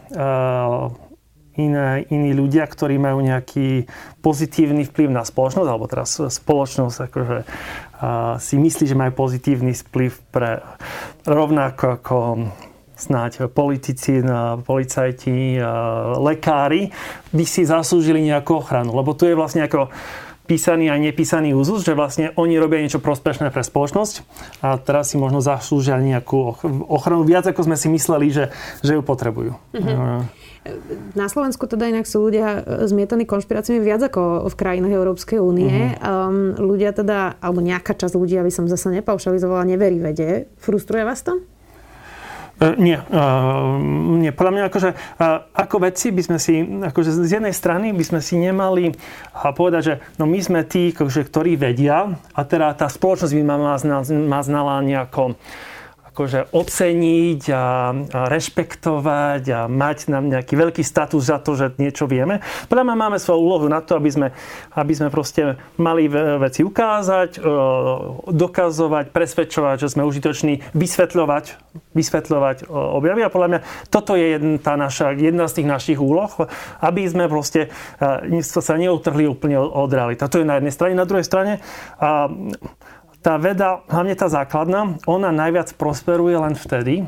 iné, 1.60 2.06
iní 2.08 2.32
ľudia, 2.32 2.64
ktorí 2.64 2.96
majú 2.96 3.20
nejaký 3.20 3.84
pozitívny 4.24 4.88
vplyv 4.88 5.12
na 5.12 5.24
spoločnosť, 5.26 5.68
alebo 5.68 5.90
teraz 5.90 6.16
spoločnosť 6.16 6.96
akože, 7.08 7.38
a, 7.42 7.46
si 8.40 8.56
myslí, 8.56 8.84
že 8.88 8.96
majú 8.96 9.12
pozitívny 9.26 9.76
vplyv 9.76 10.12
pre 10.32 10.64
rovnako 11.28 11.84
ako 12.00 12.16
snáď 13.02 13.50
politici, 13.50 14.22
policajti, 14.62 15.58
lekári, 16.22 16.94
by 17.34 17.44
si 17.44 17.66
zaslúžili 17.66 18.22
nejakú 18.22 18.62
ochranu. 18.62 18.94
Lebo 18.94 19.18
tu 19.18 19.26
je 19.26 19.34
vlastne 19.34 19.66
ako 19.66 19.90
písaný 20.52 20.92
a 20.92 21.00
nepísaný 21.00 21.56
úzus, 21.56 21.80
že 21.80 21.96
vlastne 21.96 22.36
oni 22.36 22.60
robia 22.60 22.84
niečo 22.84 23.00
prospešné 23.00 23.48
pre 23.48 23.64
spoločnosť 23.64 24.14
a 24.60 24.76
teraz 24.76 25.08
si 25.08 25.16
možno 25.16 25.40
zaslúžia 25.40 25.96
nejakú 25.96 26.60
ochranu 26.92 27.24
viac, 27.24 27.48
ako 27.48 27.64
sme 27.64 27.80
si 27.80 27.88
mysleli, 27.88 28.28
že, 28.28 28.52
že 28.84 28.92
ju 28.92 29.00
potrebujú. 29.00 29.56
Mm-hmm. 29.72 30.52
Na 31.18 31.26
Slovensku 31.26 31.66
teda 31.66 31.90
inak 31.90 32.06
sú 32.06 32.22
ľudia 32.22 32.62
zmietaní 32.86 33.26
konšpiráciami 33.26 33.82
viac 33.82 34.06
ako 34.06 34.46
v 34.46 34.54
krajinách 34.54 34.94
Európskej 34.94 35.42
únie. 35.42 35.98
Uh-huh. 35.98 36.30
Um, 36.30 36.54
ľudia 36.54 36.94
teda, 36.94 37.34
alebo 37.42 37.58
nejaká 37.58 37.98
časť 37.98 38.14
ľudí, 38.14 38.38
aby 38.38 38.52
som 38.54 38.70
zase 38.70 38.94
nepaušalizovala, 38.94 39.66
neverí 39.66 39.98
vede. 39.98 40.46
Frustruje 40.62 41.02
vás 41.02 41.26
to? 41.26 41.42
Uh, 42.62 42.78
nie. 42.78 42.94
Uh, 43.10 43.74
nie. 44.22 44.30
Podľa 44.30 44.52
mňa 44.54 44.64
akože, 44.70 44.90
uh, 44.94 45.50
ako 45.50 45.76
vedci 45.82 46.14
by 46.14 46.22
sme 46.22 46.38
si, 46.38 46.62
akože 46.62 47.10
z 47.26 47.42
jednej 47.42 47.50
strany 47.50 47.90
by 47.90 48.04
sme 48.06 48.20
si 48.22 48.38
nemali 48.38 48.94
povedať, 49.34 49.82
že 49.82 49.94
no 50.22 50.30
my 50.30 50.38
sme 50.38 50.62
tí, 50.62 50.94
akože, 50.94 51.26
ktorí 51.26 51.58
vedia 51.58 52.14
a 52.14 52.40
teda 52.46 52.70
tá 52.78 52.86
spoločnosť 52.86 53.34
by 53.34 53.42
ma, 53.42 53.56
ma 54.30 54.40
znala 54.46 54.78
nejako 54.78 55.34
akože 56.12 56.52
oceniť 56.52 57.42
a, 57.48 57.56
a 57.56 57.64
rešpektovať 58.28 59.42
a 59.48 59.60
mať 59.64 60.12
nám 60.12 60.28
nejaký 60.28 60.60
veľký 60.60 60.84
status 60.84 61.32
za 61.32 61.40
to, 61.40 61.56
že 61.56 61.80
niečo 61.80 62.04
vieme. 62.04 62.44
Podľa 62.68 62.84
mňa 62.84 62.96
máme 63.00 63.16
svoju 63.16 63.40
úlohu 63.40 63.66
na 63.72 63.80
to, 63.80 63.96
aby 63.96 64.12
sme, 64.12 64.28
aby 64.76 64.92
sme 64.92 65.08
proste 65.08 65.56
mali 65.80 66.12
veci 66.12 66.60
ukázať, 66.60 67.40
e, 67.40 67.48
dokazovať, 68.28 69.08
presvedčovať, 69.08 69.88
že 69.88 69.96
sme 69.96 70.04
užitoční, 70.04 70.60
vysvetľovať, 70.76 71.44
vysvetľovať 71.96 72.68
objavy. 72.68 73.24
A 73.24 73.32
podľa 73.32 73.48
mňa 73.48 73.60
toto 73.88 74.12
je 74.12 74.36
jedna, 74.36 74.60
tá 74.60 74.76
naša, 74.76 75.16
jedna 75.16 75.48
z 75.48 75.64
tých 75.64 75.68
našich 75.72 75.98
úloh, 75.98 76.28
aby 76.84 77.08
sme 77.08 77.24
proste 77.24 77.72
e, 77.96 78.44
sa 78.44 78.76
neutrhli 78.76 79.24
úplne 79.24 79.56
od 79.56 79.88
reality. 79.88 80.20
To 80.20 80.44
je 80.44 80.44
na 80.44 80.60
jednej 80.60 80.76
strane. 80.76 80.92
Na 80.92 81.08
druhej 81.08 81.24
strane 81.24 81.64
tá 83.22 83.38
veda, 83.38 83.86
hlavne 83.86 84.18
tá 84.18 84.26
základná, 84.26 84.98
ona 85.06 85.30
najviac 85.30 85.78
prosperuje 85.78 86.34
len 86.34 86.58
vtedy, 86.58 87.06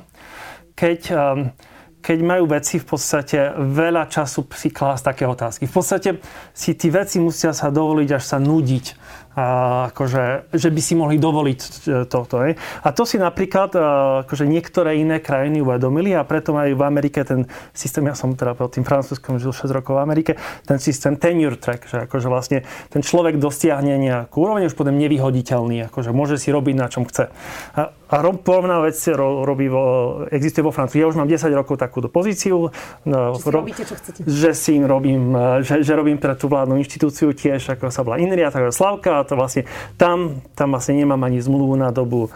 keď, 0.79 1.01
um, 1.11 1.51
keď 1.99 2.19
majú 2.23 2.45
veci 2.47 2.79
v 2.79 2.87
podstate 2.87 3.51
veľa 3.59 4.07
času 4.07 4.47
si 4.55 4.71
klásť 4.71 5.03
také 5.11 5.25
otázky. 5.27 5.67
V 5.67 5.75
podstate 5.75 6.11
si 6.55 6.79
tí 6.79 6.89
veci 6.89 7.19
musia 7.19 7.51
sa 7.51 7.75
dovoliť 7.75 8.09
až 8.15 8.25
sa 8.25 8.39
nudiť 8.39 8.87
a 9.35 9.45
akože, 9.91 10.55
že 10.55 10.71
by 10.71 10.81
si 10.81 10.95
mohli 10.95 11.19
dovoliť 11.19 11.61
e, 11.61 11.69
toto. 12.07 12.39
Ne? 12.39 12.55
A 12.57 12.89
to 12.95 13.03
si 13.03 13.19
napríklad 13.19 13.75
e, 13.75 13.81
akože 14.27 14.47
niektoré 14.47 15.03
iné 15.03 15.19
krajiny 15.19 15.59
uvedomili 15.59 16.15
a 16.15 16.23
preto 16.23 16.55
majú 16.55 16.79
v 16.79 16.85
Amerike 16.87 17.27
ten 17.27 17.51
systém, 17.75 18.07
ja 18.07 18.15
som 18.15 18.39
teda 18.39 18.55
pod 18.55 18.71
tým 18.71 18.87
francúzskom 18.87 19.43
žil 19.43 19.51
6 19.51 19.75
rokov 19.75 19.99
v 19.99 20.03
Amerike, 20.07 20.33
ten 20.63 20.79
systém 20.79 21.19
tenure 21.19 21.59
track, 21.59 21.91
že 21.91 21.97
akože 22.07 22.27
vlastne 22.31 22.59
ten 22.95 23.03
človek 23.03 23.43
dosiahne 23.43 23.99
nejakú 23.99 24.47
úroveň, 24.47 24.71
už 24.71 24.79
potom 24.79 24.95
nevyhoditeľný, 24.95 25.91
akože 25.91 26.15
môže 26.15 26.39
si 26.39 26.55
robiť 26.55 26.75
na 26.79 26.87
čom 26.87 27.03
chce. 27.03 27.35
A, 27.75 27.91
a 27.91 28.17
rob, 28.23 28.39
podobná 28.47 28.79
vec 28.79 28.95
ro, 29.11 29.43
robí 29.43 29.67
vo, 29.67 30.23
existuje 30.31 30.63
vo 30.63 30.71
Francúzsku. 30.71 31.03
Ja 31.03 31.11
už 31.11 31.19
mám 31.19 31.27
10 31.27 31.51
rokov 31.51 31.83
takúto 31.83 32.07
pozíciu. 32.07 32.71
No, 33.03 33.35
ro, 33.35 33.51
robíte, 33.51 33.83
čo 33.83 33.99
chcete. 33.99 34.23
Že 34.23 34.51
si 34.55 34.79
robím, 34.79 35.35
e, 35.35 35.67
že, 35.67 35.83
že 35.83 35.93
robím 35.99 36.23
pre 36.23 36.39
tú 36.39 36.47
vládnu 36.47 36.79
inštitúciu 36.79 37.35
tiež, 37.35 37.75
ako 37.75 37.91
sa 37.91 38.07
bola 38.07 38.23
Inria, 38.23 38.55
tak 38.55 38.71
Slavka, 38.71 39.24
to 39.25 39.35
vlastne 39.35 39.65
tam, 39.97 40.45
tam 40.55 40.77
vlastne 40.77 41.01
nemám 41.01 41.21
ani 41.25 41.41
zmluvu 41.41 41.75
na 41.75 41.91
dobu 41.91 42.31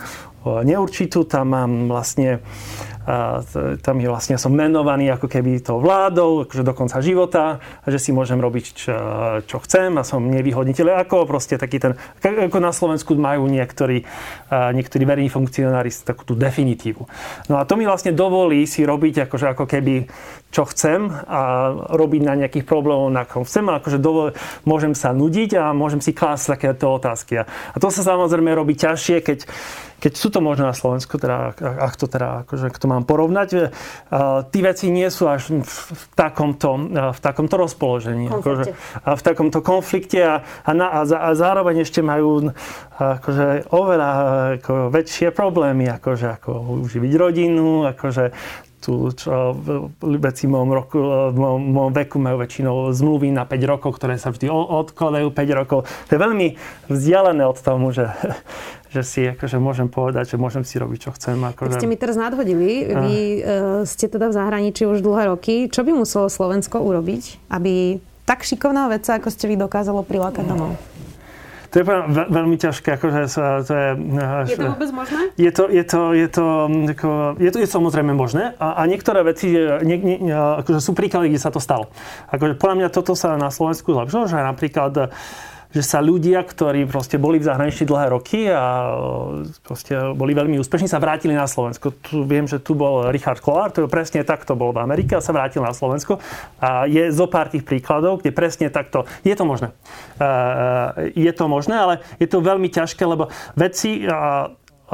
neurčitú, 0.44 1.26
tam 1.26 1.54
mám 1.54 1.72
vlastne 1.90 2.42
tam 3.80 3.96
je 4.04 4.08
vlastne, 4.12 4.36
som 4.36 4.52
menovaný 4.52 5.08
ako 5.08 5.32
keby 5.32 5.64
to 5.64 5.80
vládou, 5.80 6.44
akože 6.44 6.60
do 6.60 6.76
konca 6.76 7.00
života, 7.00 7.56
že 7.88 7.96
si 7.96 8.12
môžem 8.12 8.36
robiť 8.36 8.64
čo, 8.76 8.96
čo 9.48 9.56
chcem 9.64 9.96
a 9.96 10.04
som 10.04 10.20
nevyhodniteľ 10.28 11.08
ako 11.08 11.24
proste 11.24 11.56
taký 11.56 11.80
ten, 11.80 11.96
ako 12.20 12.60
na 12.60 12.68
Slovensku 12.68 13.16
majú 13.16 13.48
niektorí, 13.48 14.04
niektorí 14.52 15.02
verejní 15.08 15.32
funkcionári 15.32 15.88
takú 16.04 16.28
tú 16.28 16.36
definitívu. 16.36 17.08
No 17.48 17.56
a 17.56 17.64
to 17.64 17.80
mi 17.80 17.88
vlastne 17.88 18.12
dovolí 18.12 18.68
si 18.68 18.84
robiť 18.84 19.24
akože 19.24 19.56
ako 19.56 19.64
keby 19.64 20.04
čo 20.52 20.68
chcem 20.68 21.08
a 21.08 21.72
robiť 21.88 22.20
na 22.24 22.34
nejakých 22.44 22.68
problémov, 22.68 23.08
na 23.08 23.24
kom 23.24 23.48
chcem 23.48 23.64
akože 23.68 23.96
dovol, 24.00 24.36
môžem 24.68 24.92
sa 24.92 25.16
nudiť 25.16 25.56
a 25.56 25.72
môžem 25.72 26.04
si 26.04 26.12
klásť 26.12 26.60
takéto 26.60 26.92
otázky. 26.92 27.40
A 27.40 27.76
to 27.80 27.88
sa 27.88 28.04
samozrejme 28.04 28.52
robí 28.52 28.76
ťažšie, 28.76 29.16
keď 29.24 29.38
keď 29.98 30.12
sú 30.14 30.30
to 30.30 30.38
možno 30.38 30.70
na 30.70 30.76
Slovensku, 30.76 31.18
teda, 31.18 31.54
ak 31.58 31.94
to 31.98 32.06
teda, 32.06 32.46
akože, 32.46 32.70
ak 32.70 32.78
to 32.78 32.86
mám 32.86 33.02
porovnať, 33.02 33.74
tí 34.54 34.58
veci 34.62 34.94
nie 34.94 35.10
sú 35.10 35.26
až 35.26 35.58
v 35.62 36.04
takomto, 36.14 36.78
v 37.14 37.20
takomto 37.20 37.58
rozpoložení. 37.58 38.30
Akože, 38.30 38.78
a 39.02 39.18
v 39.18 39.22
takomto 39.22 39.58
konflikte 39.58 40.22
a, 40.22 40.34
a, 40.62 40.70
na, 40.70 40.86
a, 40.90 41.00
a 41.02 41.28
zároveň 41.34 41.82
ešte 41.82 41.98
majú 41.98 42.54
akože, 42.94 43.74
oveľa 43.74 44.10
ako, 44.62 44.94
väčšie 44.94 45.34
problémy, 45.34 45.90
akože, 45.98 46.26
ako 46.38 46.82
uživiť 46.86 47.12
rodinu, 47.18 47.86
akože 47.90 48.30
tu, 48.78 49.10
čo 49.10 49.58
veci 49.98 50.46
v 50.46 50.50
mojom, 50.54 50.70
roku, 50.70 50.98
v 51.34 51.36
mojom, 51.36 51.60
v 51.66 51.72
mojom 51.74 51.92
veku 51.98 52.16
majú 52.22 52.36
väčšinou 52.38 52.94
zmluvy 52.94 53.34
na 53.34 53.42
5 53.42 53.58
rokov, 53.66 53.98
ktoré 53.98 54.14
sa 54.22 54.30
vždy 54.30 54.46
odkladajú 54.54 55.34
5 55.34 55.58
rokov. 55.58 55.78
To 56.08 56.10
je 56.14 56.20
veľmi 56.20 56.54
vzdialené 56.86 57.42
od 57.42 57.58
tomu, 57.58 57.90
že, 57.90 58.06
že 58.88 59.02
si 59.04 59.20
akože 59.28 59.60
môžem 59.60 59.88
povedať, 59.88 60.32
že 60.32 60.36
môžem 60.40 60.64
si 60.64 60.80
robiť, 60.80 60.98
čo 61.08 61.10
chcem. 61.12 61.36
Akože... 61.36 61.76
Tak 61.76 61.84
ste 61.84 61.90
mi 61.90 62.00
teraz 62.00 62.16
nadhodili. 62.16 62.88
Vy 62.88 63.14
uh, 63.14 63.84
ste 63.84 64.08
teda 64.08 64.32
v 64.32 64.34
zahraničí 64.34 64.88
už 64.88 65.04
dlhé 65.04 65.28
roky. 65.28 65.68
Čo 65.68 65.84
by 65.84 65.92
muselo 65.92 66.32
Slovensko 66.32 66.80
urobiť, 66.80 67.52
aby 67.52 68.00
tak 68.24 68.44
šikovná 68.44 68.88
vec, 68.92 69.04
ako 69.08 69.28
ste 69.32 69.48
vy 69.48 69.56
dokázalo 69.56 70.04
prilákať 70.04 70.44
domov? 70.44 70.76
To 71.68 71.74
je 71.76 71.84
veľmi 72.32 72.56
ťažké. 72.56 72.96
Akože 72.96 73.28
to 73.68 73.72
je, 73.76 73.88
je 74.48 74.56
to 74.56 74.72
vôbec 74.72 74.88
možné? 74.88 75.20
Je 75.36 75.52
to, 75.52 75.68
je 75.68 75.84
to, 75.84 76.00
je 76.16 76.28
to, 76.32 76.46
ako, 76.96 77.08
je 77.36 77.50
to, 77.52 77.56
je 77.60 77.68
to 77.68 77.72
samozrejme 77.76 78.16
možné 78.16 78.56
a, 78.56 78.80
a 78.80 78.88
niektoré 78.88 79.20
veci 79.20 79.52
nie, 79.84 80.00
nie, 80.00 80.32
akože 80.32 80.80
sú 80.80 80.96
príklady, 80.96 81.28
kde 81.28 81.44
sa 81.44 81.52
to 81.52 81.60
stalo. 81.60 81.92
Akože 82.32 82.56
podľa 82.56 82.76
mňa 82.80 82.88
toto 82.88 83.12
sa 83.12 83.36
na 83.36 83.52
Slovensku 83.52 83.92
zlepšilo, 83.92 84.32
že 84.32 84.40
napríklad 84.40 85.12
že 85.68 85.84
sa 85.84 86.00
ľudia, 86.00 86.40
ktorí 86.40 86.88
proste 86.88 87.20
boli 87.20 87.36
v 87.36 87.44
zahraničí 87.44 87.84
dlhé 87.84 88.06
roky 88.08 88.48
a 88.48 88.96
e, 89.44 89.52
proste 89.60 89.92
boli 90.16 90.32
veľmi 90.32 90.56
úspešní, 90.56 90.88
sa 90.88 90.96
vrátili 90.96 91.36
na 91.36 91.44
Slovensko. 91.44 91.92
Tu, 92.00 92.24
viem, 92.24 92.48
že 92.48 92.56
tu 92.56 92.72
bol 92.72 93.12
Richard 93.12 93.44
Kolár, 93.44 93.68
to 93.76 93.84
je 93.84 93.90
presne 93.90 94.24
takto 94.24 94.56
bol 94.56 94.72
v 94.72 94.80
Amerike 94.80 95.12
a 95.12 95.20
sa 95.20 95.36
vrátil 95.36 95.60
na 95.60 95.76
Slovensko. 95.76 96.24
A 96.56 96.88
je 96.88 97.12
zo 97.12 97.28
pár 97.28 97.52
tých 97.52 97.68
príkladov, 97.68 98.24
kde 98.24 98.32
presne 98.32 98.72
takto, 98.72 99.04
je 99.20 99.34
to 99.36 99.44
možné. 99.44 99.68
E, 99.68 100.24
e, 100.24 101.28
je 101.28 101.32
to 101.36 101.44
možné, 101.52 101.76
ale 101.76 101.94
je 102.16 102.28
to 102.28 102.40
veľmi 102.40 102.72
ťažké, 102.72 103.04
lebo 103.04 103.28
veci 103.52 104.08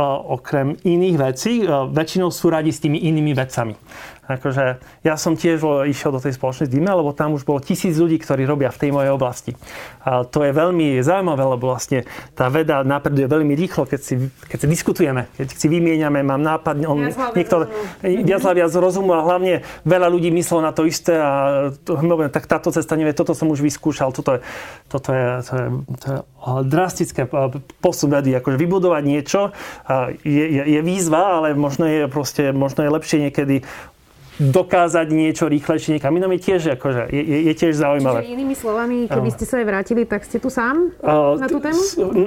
okrem 0.03 0.75
iných 0.83 1.17
vecí, 1.17 1.63
väčšinou 1.71 2.35
sú 2.35 2.51
radi 2.51 2.75
s 2.75 2.83
tými 2.83 2.99
inými 3.07 3.31
vecami. 3.31 3.79
Akože 4.25 4.81
ja 5.05 5.15
som 5.21 5.37
tiež 5.37 5.61
išiel 5.85 6.17
do 6.17 6.21
tej 6.21 6.33
spoločnej 6.33 6.69
dime, 6.73 6.89
lebo 6.89 7.13
tam 7.13 7.37
už 7.37 7.45
bolo 7.45 7.61
tisíc 7.61 8.01
ľudí, 8.01 8.17
ktorí 8.17 8.49
robia 8.49 8.73
v 8.73 8.81
tej 8.81 8.91
mojej 8.91 9.13
oblasti. 9.13 9.53
A 10.01 10.25
to 10.25 10.41
je 10.41 10.53
veľmi 10.57 11.05
zaujímavé, 11.05 11.45
lebo 11.45 11.77
vlastne 11.77 12.09
tá 12.33 12.49
veda 12.49 12.81
napreduje 12.81 13.29
veľmi 13.29 13.53
rýchlo, 13.53 13.85
keď 13.85 14.01
si, 14.01 14.15
keď 14.49 14.59
si 14.65 14.67
diskutujeme, 14.67 15.29
keď 15.37 15.47
si 15.53 15.67
vymieňame, 15.69 16.25
mám 16.25 16.41
nápad, 16.41 16.75
on, 16.89 17.13
niekto 17.37 17.69
viac 18.01 18.65
viac 18.65 18.73
rozumu 18.73 19.13
a 19.13 19.21
hlavne 19.21 19.61
veľa 19.85 20.09
ľudí 20.09 20.33
myslelo 20.33 20.65
na 20.65 20.73
to 20.73 20.89
isté 20.89 21.21
a 21.21 21.31
to, 21.85 22.01
tak 22.33 22.49
táto 22.49 22.73
cesta 22.73 22.97
nevie, 22.97 23.13
toto 23.13 23.37
som 23.37 23.53
už 23.53 23.61
vyskúšal, 23.61 24.17
toto 24.17 24.39
je, 24.39 24.41
toto 24.89 25.11
je, 25.13 25.25
to 25.45 25.53
je, 25.53 25.67
to 26.01 26.07
je 26.09 26.19
drastické 26.65 27.29
posun 27.81 28.13
vedy, 28.13 28.33
akože 28.37 28.57
vybudovať 28.57 29.03
niečo 29.05 29.41
je, 30.25 30.45
je, 30.49 30.63
je 30.65 30.81
výzva, 30.81 31.41
ale 31.41 31.57
možno 31.57 31.85
je, 31.89 32.09
proste, 32.09 32.53
možno 32.53 32.85
je 32.85 32.91
lepšie 32.93 33.19
niekedy 33.29 33.65
dokázať 34.39 35.07
niečo 35.11 35.47
rýchlejšie 35.47 35.99
niekam 35.99 36.15
inam 36.15 36.35
je 36.35 36.41
tiež, 36.43 36.79
akože, 36.79 37.11
je, 37.11 37.23
je, 37.23 37.39
je 37.51 37.55
tiež 37.55 37.73
zaujímavé. 37.79 38.27
Čiže 38.27 38.35
inými 38.35 38.57
slovami, 38.59 38.97
keby 39.07 39.31
ste 39.31 39.45
sa 39.47 39.63
aj 39.63 39.67
vrátili, 39.67 40.03
tak 40.07 40.27
ste 40.27 40.43
tu 40.43 40.51
sám 40.51 40.91
uh, 41.03 41.39
na 41.39 41.47
tú 41.47 41.59
tému? 41.63 41.81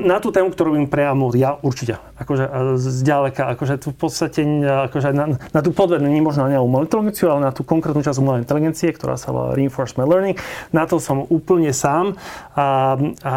Na 0.08 0.18
tú 0.24 0.30
tému, 0.32 0.50
ktorú 0.52 0.80
im 0.80 0.88
priamo 0.88 1.30
ja 1.36 1.60
určite. 1.60 2.00
Akože 2.16 2.48
zďaleka. 2.80 3.54
Akože 3.54 3.76
tu 3.78 3.92
v 3.92 3.98
podstate 4.00 4.42
akože 4.88 5.10
na, 5.12 5.36
na 5.36 5.62
tú 5.62 5.76
podvednú, 5.76 6.08
nie 6.08 6.24
možno 6.24 6.48
na 6.48 6.64
umelú 6.64 6.88
inteligenciu, 6.88 7.30
ale 7.30 7.50
na 7.50 7.52
tú 7.52 7.68
konkrétnu 7.68 8.02
časť 8.02 8.18
umelej 8.18 8.48
inteligencie, 8.48 8.90
ktorá 8.96 9.20
sa 9.20 9.36
volá 9.36 9.54
Reinforcement 9.54 10.08
Learning. 10.08 10.38
Na 10.72 10.88
to 10.88 10.98
som 10.98 11.28
úplne 11.28 11.76
sám. 11.76 12.16
A, 12.56 12.96
a, 13.22 13.36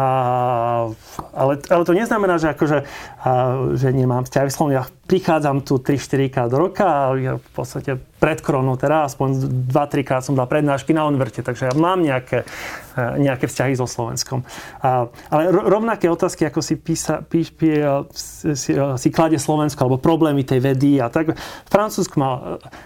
ale, 1.35 1.53
ale 1.67 1.83
to 1.83 1.93
neznamená, 1.93 2.39
že, 2.39 2.55
akože, 2.55 2.77
a, 3.21 3.31
že 3.75 3.87
nemám 3.91 4.25
vzťahy. 4.25 4.49
Ja 4.71 4.85
prichádzam 5.09 5.65
tu 5.65 5.81
3-4 5.81 6.31
krát 6.31 6.47
do 6.47 6.57
roka 6.61 6.85
a 6.85 7.03
ja 7.17 7.33
v 7.35 7.49
podstate 7.51 7.99
pred 8.21 8.39
koronou 8.39 8.77
teda 8.77 9.09
aspoň 9.09 9.49
2-3 9.67 10.07
krát 10.07 10.21
som 10.21 10.37
dal 10.37 10.45
prednášky 10.45 10.93
na 10.93 11.03
univerzite, 11.09 11.41
takže 11.41 11.67
ja 11.67 11.73
mám 11.75 11.99
nejaké, 12.05 12.47
e, 12.95 13.03
nejaké 13.19 13.49
vzťahy 13.49 13.73
so 13.75 13.89
Slovenskom. 13.89 14.45
Ale 14.81 15.43
rovnaké 15.51 16.07
otázky, 16.07 16.47
ako 16.47 16.61
si, 16.61 16.77
písa, 16.77 17.25
píš, 17.25 17.51
pí, 17.51 17.81
si, 18.13 18.71
si 18.77 19.07
kladie 19.09 19.41
Slovensko, 19.41 19.83
alebo 19.83 19.97
problémy 19.97 20.45
tej 20.45 20.63
vedy 20.63 21.01
a 21.01 21.09
tak. 21.09 21.33
Francúzsko 21.67 22.15
mal, 22.21 22.33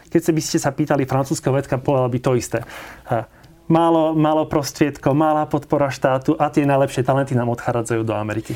keď 0.08 0.32
by 0.32 0.42
ste 0.42 0.58
sa 0.58 0.72
pýtali 0.72 1.04
francúzska 1.04 1.52
vedka, 1.52 1.78
povedala 1.78 2.10
by 2.10 2.20
to 2.24 2.32
isté 2.40 2.64
e, 3.12 3.46
málo, 3.68 4.14
málo 4.14 4.46
prostriedkov, 4.46 5.14
malá 5.18 5.46
podpora 5.50 5.90
štátu 5.90 6.38
a 6.38 6.50
tie 6.54 6.66
najlepšie 6.66 7.06
talenty 7.06 7.34
nám 7.34 7.50
odchádzajú 7.54 8.02
do 8.06 8.14
Ameriky. 8.14 8.54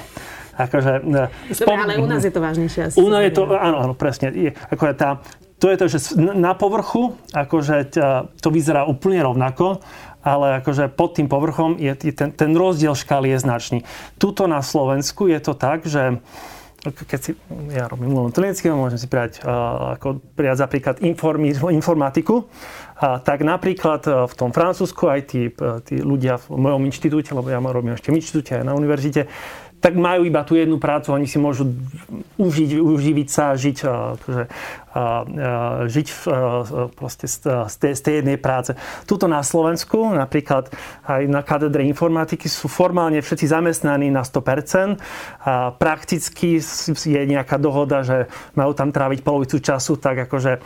Akože, 0.60 0.94
e, 1.00 1.56
spom... 1.56 1.80
Dobre, 1.80 1.96
ale 1.96 2.04
u 2.04 2.08
nás 2.12 2.20
je 2.20 2.34
to 2.36 2.44
vážnejšie 2.44 2.82
asi. 2.92 2.96
U 3.00 3.08
nás 3.08 3.24
je 3.24 3.32
to, 3.32 3.48
áno, 3.56 3.80
áno, 3.80 3.94
presne. 3.96 4.28
Je, 4.36 4.52
ako 4.68 4.84
je 4.92 4.96
tá, 5.00 5.10
to 5.60 5.72
je 5.72 5.78
to, 5.80 5.86
že 5.88 6.00
na 6.20 6.52
povrchu 6.56 7.16
akože 7.32 7.96
to 8.40 8.50
vyzerá 8.52 8.84
úplne 8.88 9.24
rovnako, 9.24 9.80
ale 10.20 10.60
akože 10.60 10.92
pod 10.92 11.16
tým 11.16 11.32
povrchom 11.32 11.80
je, 11.80 11.96
ten, 12.12 12.36
ten 12.36 12.52
rozdiel 12.52 12.96
škály 12.96 13.32
je 13.32 13.40
značný. 13.40 13.80
Tuto 14.20 14.52
na 14.52 14.60
Slovensku 14.60 15.32
je 15.32 15.40
to 15.40 15.56
tak, 15.56 15.88
že 15.88 16.20
keď 16.80 17.20
si, 17.20 17.32
ja 17.76 17.92
robím 17.92 18.16
umelú 18.16 18.32
inteligenciu, 18.32 18.72
môžem 18.72 18.96
si 18.96 19.12
prijať, 19.12 19.44
ako 19.44 20.24
prijať 20.32 20.64
napríklad 20.64 20.96
informi, 21.04 21.52
informatiku, 21.52 22.48
a 23.00 23.20
tak 23.20 23.44
napríklad 23.44 24.08
v 24.08 24.34
tom 24.36 24.56
Francúzsku 24.56 25.08
aj 25.12 25.22
tí, 25.28 25.52
tí 25.88 26.00
ľudia 26.00 26.40
v 26.40 26.56
mojom 26.56 26.88
inštitúte, 26.88 27.36
lebo 27.36 27.52
ja 27.52 27.60
robím 27.60 28.00
ešte 28.00 28.16
v 28.16 28.24
inštitúte 28.24 28.60
aj 28.60 28.64
na 28.64 28.76
univerzite, 28.80 29.28
tak 29.80 29.96
majú 29.96 30.28
iba 30.28 30.44
tú 30.44 30.60
jednu 30.60 30.76
prácu, 30.76 31.16
oni 31.16 31.28
si 31.28 31.40
môžu 31.40 31.72
užiť, 32.36 32.80
uživiť 32.80 33.28
sa, 33.32 33.56
žiť, 33.56 33.78
akože, 33.88 34.44
žiť 35.88 36.08
proste 36.96 37.26
z, 37.28 37.76
tej, 37.80 37.94
z 37.96 38.02
tej 38.02 38.14
jednej 38.24 38.36
práce. 38.40 38.76
Tuto 39.08 39.32
na 39.32 39.40
Slovensku, 39.40 40.12
napríklad 40.12 40.72
aj 41.08 41.24
na 41.32 41.44
katedre 41.44 41.88
informatiky, 41.88 42.52
sú 42.52 42.68
formálne 42.68 43.24
všetci 43.24 43.46
zamestnaní 43.48 44.12
na 44.12 44.24
100%. 44.28 45.00
A 45.48 45.72
prakticky 45.76 46.60
je 46.94 47.22
nejaká 47.24 47.56
dohoda, 47.56 48.04
že 48.04 48.28
majú 48.60 48.76
tam 48.76 48.92
tráviť 48.92 49.20
polovicu 49.24 49.64
času, 49.64 49.96
tak 49.96 50.28
akože 50.28 50.60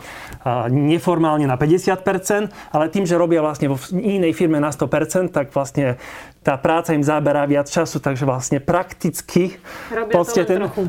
neformálne 0.70 1.46
na 1.46 1.54
50%, 1.54 2.74
ale 2.74 2.90
tým, 2.90 3.06
že 3.06 3.14
robia 3.18 3.44
vlastne 3.44 3.70
vo 3.70 3.78
inej 3.94 4.34
firme 4.34 4.58
na 4.58 4.74
100%, 4.74 5.30
tak 5.30 5.54
vlastne 5.54 5.98
tá 6.44 6.60
práca 6.60 6.92
im 6.92 7.00
zaberá 7.00 7.48
viac 7.48 7.72
času, 7.72 8.04
takže 8.04 8.28
vlastne 8.28 8.60
prakticky 8.60 9.56
robia, 9.88 10.12
to, 10.12 10.20
len 10.20 10.44
ten, 10.44 10.58
trochu. 10.60 10.80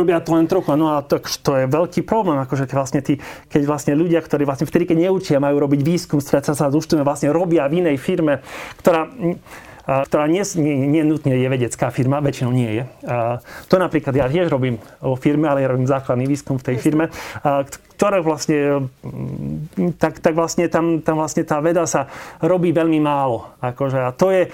robia 0.00 0.18
to 0.24 0.30
len 0.32 0.46
trochu. 0.48 0.68
No 0.80 0.96
a 0.96 1.04
to, 1.04 1.20
to 1.20 1.52
je 1.60 1.64
veľký 1.68 2.08
problém, 2.08 2.40
akože 2.40 2.64
vlastne 2.72 3.04
tí, 3.04 3.20
keď 3.52 3.62
vlastne 3.68 3.92
ľudia, 3.92 4.24
ktorí 4.24 4.48
vlastne 4.48 4.64
vtedy, 4.64 4.88
keď 4.88 5.12
neučia, 5.12 5.36
majú 5.44 5.60
robiť 5.60 5.80
výskum, 5.84 6.24
stretať 6.24 6.56
sa 6.56 6.72
s 6.72 6.76
vlastne 6.96 7.28
robia 7.28 7.68
v 7.68 7.84
inej 7.84 8.00
firme, 8.00 8.40
ktorá 8.80 9.12
ktorá 9.84 10.24
nie, 10.24 10.40
nie, 10.56 10.76
nie 10.88 11.04
nutne 11.04 11.36
je 11.36 11.44
vedecká 11.44 11.92
firma, 11.92 12.24
väčšinou 12.24 12.56
nie 12.56 12.72
je. 12.72 12.84
To 13.68 13.76
napríklad 13.76 14.16
ja 14.16 14.24
tiež 14.32 14.48
robím 14.48 14.80
vo 15.04 15.12
firme, 15.12 15.44
ale 15.44 15.60
ja 15.60 15.68
robím 15.68 15.84
základný 15.84 16.24
výskum 16.24 16.56
v 16.56 16.72
tej 16.72 16.76
firme, 16.80 17.12
ktoré 18.04 18.20
vlastne, 18.20 18.84
mm, 19.00 19.96
tak, 19.96 20.20
tak 20.20 20.36
vlastne 20.36 20.68
tam, 20.68 21.00
tam 21.00 21.16
vlastne 21.16 21.40
tá 21.40 21.56
veda 21.64 21.88
sa 21.88 22.12
robí 22.44 22.68
veľmi 22.68 23.00
málo. 23.00 23.56
Akože, 23.64 23.96
a 23.96 24.12
to 24.12 24.28
je, 24.28 24.52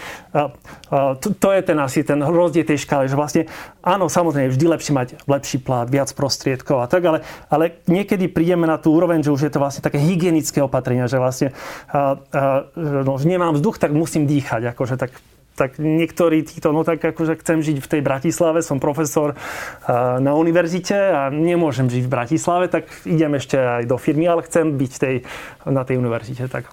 to, 1.18 1.34
to 1.34 1.48
je 1.50 1.60
ten 1.66 1.74
asi 1.82 2.06
ten 2.06 2.22
rozdiel 2.22 2.62
tej 2.62 2.86
škály, 2.86 3.10
že 3.10 3.18
vlastne 3.18 3.42
áno, 3.82 4.06
samozrejme, 4.06 4.54
vždy 4.54 4.66
lepšie 4.70 4.92
mať 4.94 5.08
lepší 5.26 5.58
plát, 5.58 5.90
viac 5.90 6.14
prostriedkov 6.14 6.78
a 6.78 6.86
tak, 6.86 7.02
ale, 7.02 7.26
ale 7.50 7.82
niekedy 7.90 8.30
prídeme 8.30 8.70
na 8.70 8.78
tú 8.78 8.94
úroveň, 8.94 9.26
že 9.26 9.34
už 9.34 9.50
je 9.50 9.52
to 9.52 9.58
vlastne 9.58 9.82
také 9.82 9.98
hygienické 9.98 10.62
opatrenia, 10.62 11.10
že 11.10 11.18
vlastne 11.18 11.50
a, 11.90 12.22
a, 12.30 12.70
no, 12.78 13.18
nemám 13.18 13.58
vzduch, 13.58 13.82
tak 13.82 13.90
musím 13.90 14.30
dýchať. 14.30 14.70
Akože, 14.70 14.94
tak 14.94 15.10
tak 15.60 15.76
niektorí 15.76 16.40
títo, 16.48 16.72
no 16.72 16.88
tak 16.88 17.04
akože 17.04 17.36
chcem 17.44 17.60
žiť 17.60 17.84
v 17.84 17.90
tej 17.92 18.00
Bratislave, 18.00 18.64
som 18.64 18.80
profesor 18.80 19.36
na 20.16 20.32
univerzite 20.32 20.96
a 20.96 21.28
nemôžem 21.28 21.92
žiť 21.92 22.08
v 22.08 22.10
Bratislave, 22.10 22.72
tak 22.72 22.88
idem 23.04 23.36
ešte 23.36 23.60
aj 23.60 23.84
do 23.84 24.00
firmy, 24.00 24.24
ale 24.24 24.40
chcem 24.48 24.72
byť 24.72 24.92
tej, 24.96 25.16
na 25.68 25.84
tej 25.84 26.00
univerzite. 26.00 26.48
Tak. 26.48 26.72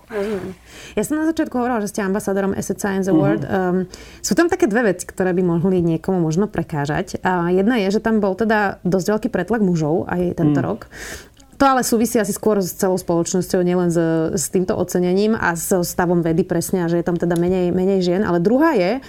Ja 0.95 1.03
som 1.03 1.19
na 1.19 1.27
začiatku 1.27 1.51
hovorila, 1.51 1.83
že 1.83 1.91
ste 1.91 2.07
ambasádorom 2.07 2.55
Asset 2.55 2.79
Science 2.79 3.11
Award. 3.11 3.43
Uh-huh. 3.43 3.83
Um, 3.83 3.91
sú 4.23 4.37
tam 4.39 4.47
také 4.47 4.71
dve 4.71 4.95
veci, 4.95 5.03
ktoré 5.03 5.35
by 5.35 5.43
mohli 5.43 5.83
niekomu 5.83 6.23
možno 6.23 6.47
prekážať. 6.47 7.19
A 7.25 7.51
jedna 7.51 7.81
je, 7.83 7.91
že 7.91 7.99
tam 7.99 8.23
bol 8.23 8.37
teda 8.39 8.79
dosť 8.87 9.07
veľký 9.11 9.29
pretlak 9.33 9.59
mužov 9.59 10.07
aj 10.07 10.39
tento 10.39 10.63
uh-huh. 10.63 10.69
rok. 10.71 10.87
To 11.57 11.65
ale 11.65 11.81
súvisí 11.81 12.21
asi 12.21 12.37
skôr 12.37 12.61
s 12.61 12.77
celou 12.77 13.01
spoločnosťou, 13.01 13.65
nielen 13.65 13.89
s, 13.89 13.97
s 14.29 14.45
týmto 14.53 14.77
ocenením 14.77 15.33
a 15.33 15.57
s 15.57 15.73
stavom 15.89 16.21
vedy 16.21 16.45
presne, 16.45 16.85
a 16.85 16.89
že 16.89 17.01
je 17.01 17.05
tam 17.05 17.17
teda 17.17 17.33
menej, 17.33 17.73
menej 17.73 18.05
žien. 18.05 18.21
Ale 18.21 18.37
druhá 18.37 18.77
je, 18.77 19.01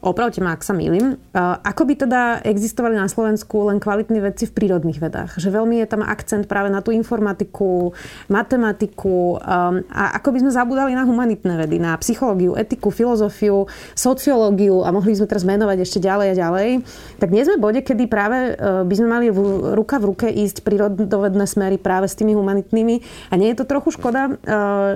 opravte 0.00 0.38
ma, 0.40 0.54
ak 0.54 0.62
sa 0.62 0.74
milím, 0.74 1.18
ako 1.36 1.82
by 1.84 1.94
teda 2.06 2.22
existovali 2.46 2.94
na 2.94 3.10
Slovensku 3.10 3.68
len 3.68 3.82
kvalitní 3.82 4.22
vedci 4.22 4.46
v 4.46 4.54
prírodných 4.54 5.02
vedách? 5.02 5.38
Že 5.38 5.58
veľmi 5.58 5.82
je 5.82 5.86
tam 5.90 6.02
akcent 6.06 6.46
práve 6.46 6.70
na 6.70 6.80
tú 6.80 6.94
informatiku, 6.94 7.92
matematiku 8.30 9.38
a 9.42 10.04
ako 10.18 10.28
by 10.34 10.38
sme 10.46 10.50
zabudali 10.54 10.92
na 10.94 11.04
humanitné 11.04 11.54
vedy, 11.58 11.76
na 11.82 11.98
psychológiu, 11.98 12.54
etiku, 12.54 12.90
filozofiu, 12.94 13.66
sociológiu 13.94 14.86
a 14.86 14.94
mohli 14.94 15.14
by 15.14 15.18
sme 15.24 15.28
teraz 15.30 15.44
menovať 15.44 15.78
ešte 15.82 15.98
ďalej 16.02 16.26
a 16.32 16.38
ďalej. 16.38 16.68
Tak 17.18 17.28
nie 17.34 17.42
sme 17.44 17.56
v 17.58 17.64
bode, 17.64 17.80
kedy 17.82 18.04
práve 18.06 18.54
e, 18.54 18.84
by 18.86 18.94
sme 18.94 19.08
mali 19.08 19.26
ruka 19.74 19.98
v 19.98 20.08
ruke 20.14 20.26
ísť 20.30 20.62
prírodovedné 20.62 21.44
smery 21.46 21.76
práve 21.76 22.06
s 22.06 22.14
tými 22.14 22.34
humanitnými 22.38 23.02
a 23.30 23.34
nie 23.34 23.50
je 23.52 23.58
to 23.58 23.64
trochu 23.66 23.94
škoda, 23.94 24.30
e, 24.30 24.32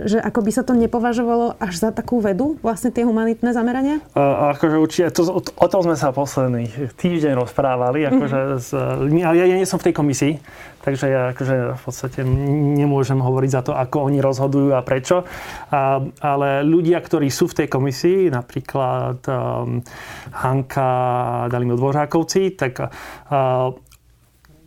že 0.06 0.18
ako 0.22 0.40
by 0.42 0.50
sa 0.54 0.62
to 0.62 0.72
nepovažovalo 0.78 1.58
až 1.58 1.78
za 1.78 1.90
takú 1.90 2.22
vedu, 2.22 2.56
vlastne 2.62 2.94
tie 2.94 3.02
humanitné 3.06 3.50
zamerania? 3.54 3.98
A, 4.14 4.54
akože 4.54 4.76
určite, 4.92 5.08
to, 5.16 5.40
o, 5.40 5.66
tom 5.72 5.80
sme 5.80 5.96
sa 5.96 6.12
posledný 6.12 6.68
týždeň 7.00 7.32
rozprávali, 7.32 8.04
akože 8.12 8.38
mm-hmm. 8.44 8.60
s, 8.60 8.68
ale 8.76 9.36
ja, 9.40 9.48
ja 9.48 9.56
nie 9.56 9.64
som 9.64 9.80
v 9.80 9.88
tej 9.88 9.94
komisii, 9.96 10.36
takže 10.84 11.06
ja 11.08 11.22
akože 11.32 11.80
v 11.80 11.80
podstate 11.80 12.20
nemôžem 12.76 13.16
hovoriť 13.16 13.50
za 13.56 13.62
to, 13.64 13.72
ako 13.72 14.12
oni 14.12 14.20
rozhodujú 14.20 14.76
a 14.76 14.84
prečo. 14.84 15.24
A, 15.72 16.04
ale 16.20 16.60
ľudia, 16.60 17.00
ktorí 17.00 17.32
sú 17.32 17.48
v 17.48 17.64
tej 17.64 17.68
komisii, 17.72 18.28
napríklad 18.28 19.24
um, 19.32 19.80
Hanka 20.36 20.92
a 20.92 21.48
Dalimo 21.48 21.72
Dvořákovci, 21.72 22.52
tak 22.52 22.84
uh, 22.84 23.72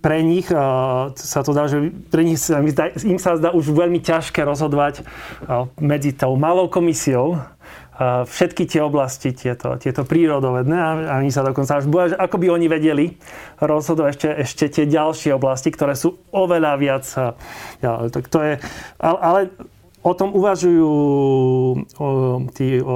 pre 0.01 0.21
nich 0.25 0.49
uh, 0.49 1.13
sa 1.13 1.45
to 1.45 1.53
dá, 1.53 1.69
že 1.69 1.93
pre 2.09 2.25
nich 2.25 2.41
sa, 2.41 2.65
im 3.05 3.21
sa 3.21 3.37
zdá 3.37 3.53
už 3.53 3.69
veľmi 3.73 4.01
ťažké 4.01 4.41
rozhodovať 4.41 5.05
uh, 5.05 5.69
medzi 5.77 6.17
tou 6.17 6.33
malou 6.33 6.65
komisiou, 6.65 7.37
všetky 8.01 8.67
tie 8.67 8.83
oblasti, 8.83 9.31
tieto, 9.31 9.79
tieto 9.79 10.03
prírodovedné 10.03 10.77
a 11.07 11.15
oni 11.19 11.31
sa 11.31 11.47
dokonca 11.47 11.79
až 11.79 11.87
boja, 11.87 12.19
ako 12.19 12.35
by 12.43 12.47
oni 12.51 12.67
vedeli 12.67 13.05
rozhodovať 13.63 14.09
ešte, 14.11 14.29
ešte 14.35 14.65
tie 14.67 14.85
ďalšie 14.91 15.31
oblasti, 15.31 15.71
ktoré 15.71 15.95
sú 15.95 16.19
oveľa 16.35 16.71
viac. 16.75 17.05
Ja, 17.79 18.03
to, 18.11 18.19
to 18.19 18.39
je, 18.43 18.53
ale, 18.99 19.17
ale 19.23 19.39
o 20.05 20.13
tom 20.13 20.35
uvažujú 20.35 20.85
o, 20.85 22.07
tí, 22.51 22.83
o, 22.83 22.95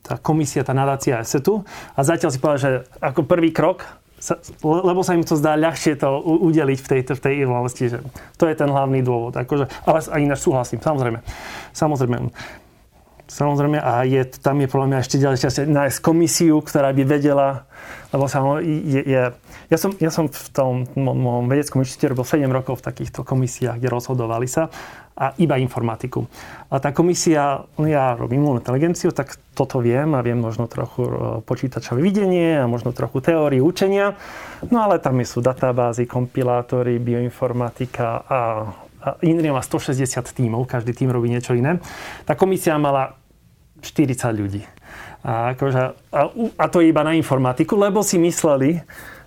tá 0.00 0.16
komisia, 0.22 0.62
tá 0.62 0.72
nadácia 0.72 1.20
ESETu 1.20 1.66
a 1.92 2.00
zatiaľ 2.06 2.30
si 2.30 2.38
povedal, 2.38 2.62
že 2.62 2.72
ako 3.02 3.26
prvý 3.26 3.50
krok 3.50 3.82
sa, 4.16 4.40
lebo 4.64 5.04
sa 5.04 5.12
im 5.12 5.26
to 5.26 5.36
zdá 5.36 5.60
ľahšie 5.60 6.00
to 6.00 6.08
udeliť 6.24 6.78
v, 6.80 6.88
tejto, 6.88 7.12
v 7.18 7.20
tej 7.20 7.34
oblasti, 7.44 7.92
že 7.92 8.00
to 8.40 8.48
je 8.48 8.56
ten 8.56 8.70
hlavný 8.72 9.04
dôvod. 9.04 9.36
Akože, 9.36 9.68
ale 9.84 9.98
aj 10.00 10.20
ináč 10.24 10.40
súhlasím, 10.40 10.80
samozrejme. 10.80 11.20
Samozrejme. 11.76 12.32
Samozrejme, 13.26 13.82
a 13.82 14.06
je, 14.06 14.22
tam 14.38 14.62
je 14.62 14.70
podľa 14.70 14.86
mňa 14.86 14.98
ešte 15.02 15.16
ďalšie 15.18 15.66
nájsť 15.66 15.98
komisiu, 15.98 16.62
ktorá 16.62 16.94
by 16.94 17.02
vedela, 17.02 17.66
lebo 18.14 18.30
sa, 18.30 18.38
je, 18.62 19.02
je, 19.02 19.22
ja, 19.66 19.78
som, 19.78 19.90
ja 19.98 20.14
som 20.14 20.30
v 20.30 20.48
tom 20.54 20.86
mojom 20.94 21.50
vedeckom 21.50 21.82
inštitúte 21.82 22.14
robil 22.14 22.22
7 22.22 22.46
rokov 22.46 22.78
v 22.78 22.86
takýchto 22.86 23.26
komisiách, 23.26 23.82
kde 23.82 23.90
rozhodovali 23.90 24.46
sa 24.46 24.70
a 25.16 25.34
iba 25.42 25.58
informatiku. 25.58 26.22
A 26.70 26.78
tá 26.78 26.92
komisia, 26.92 27.66
ja 27.82 28.04
robím 28.14 28.46
umelú 28.46 28.60
inteligenciu, 28.60 29.10
tak 29.10 29.40
toto 29.56 29.80
viem 29.80 30.12
a 30.12 30.20
viem 30.20 30.36
možno 30.36 30.68
trochu 30.68 31.08
e, 31.08 31.12
počítačové 31.40 32.04
videnie 32.04 32.60
a 32.60 32.68
možno 32.68 32.92
trochu 32.92 33.24
teóriu 33.24 33.64
učenia. 33.64 34.12
No 34.68 34.84
ale 34.84 35.00
tam 35.00 35.16
sú 35.24 35.40
databázy, 35.40 36.04
kompilátory, 36.04 37.00
bioinformatika 37.00 38.28
a 38.28 38.38
Inria 39.22 39.54
má 39.54 39.62
160 39.62 40.02
tímov, 40.34 40.66
každý 40.66 40.90
tým 40.96 41.14
robí 41.14 41.30
niečo 41.30 41.54
iné. 41.54 41.78
Tá 42.26 42.34
komisia 42.34 42.74
mala 42.80 43.14
40 43.80 44.18
ľudí. 44.34 44.62
A, 45.26 45.54
akože, 45.54 45.82
a, 46.10 46.20
a 46.58 46.64
to 46.70 46.82
je 46.82 46.90
iba 46.90 47.02
na 47.02 47.14
informatiku, 47.14 47.78
lebo 47.78 48.02
si 48.02 48.18
mysleli, 48.18 48.82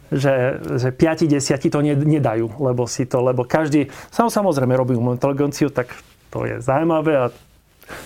že, 0.10 0.58
že 0.80 0.90
5-10 0.90 1.70
to 1.70 1.80
nedajú, 1.84 2.48
lebo 2.58 2.90
si 2.90 3.06
to, 3.06 3.22
lebo 3.22 3.46
každý, 3.46 3.92
sam, 4.10 4.32
samozrejme 4.32 4.74
robí 4.74 4.98
umelú 4.98 5.20
inteligenciu, 5.20 5.70
tak 5.70 5.94
to 6.34 6.50
je 6.50 6.58
zaujímavé 6.64 7.14
a 7.14 7.26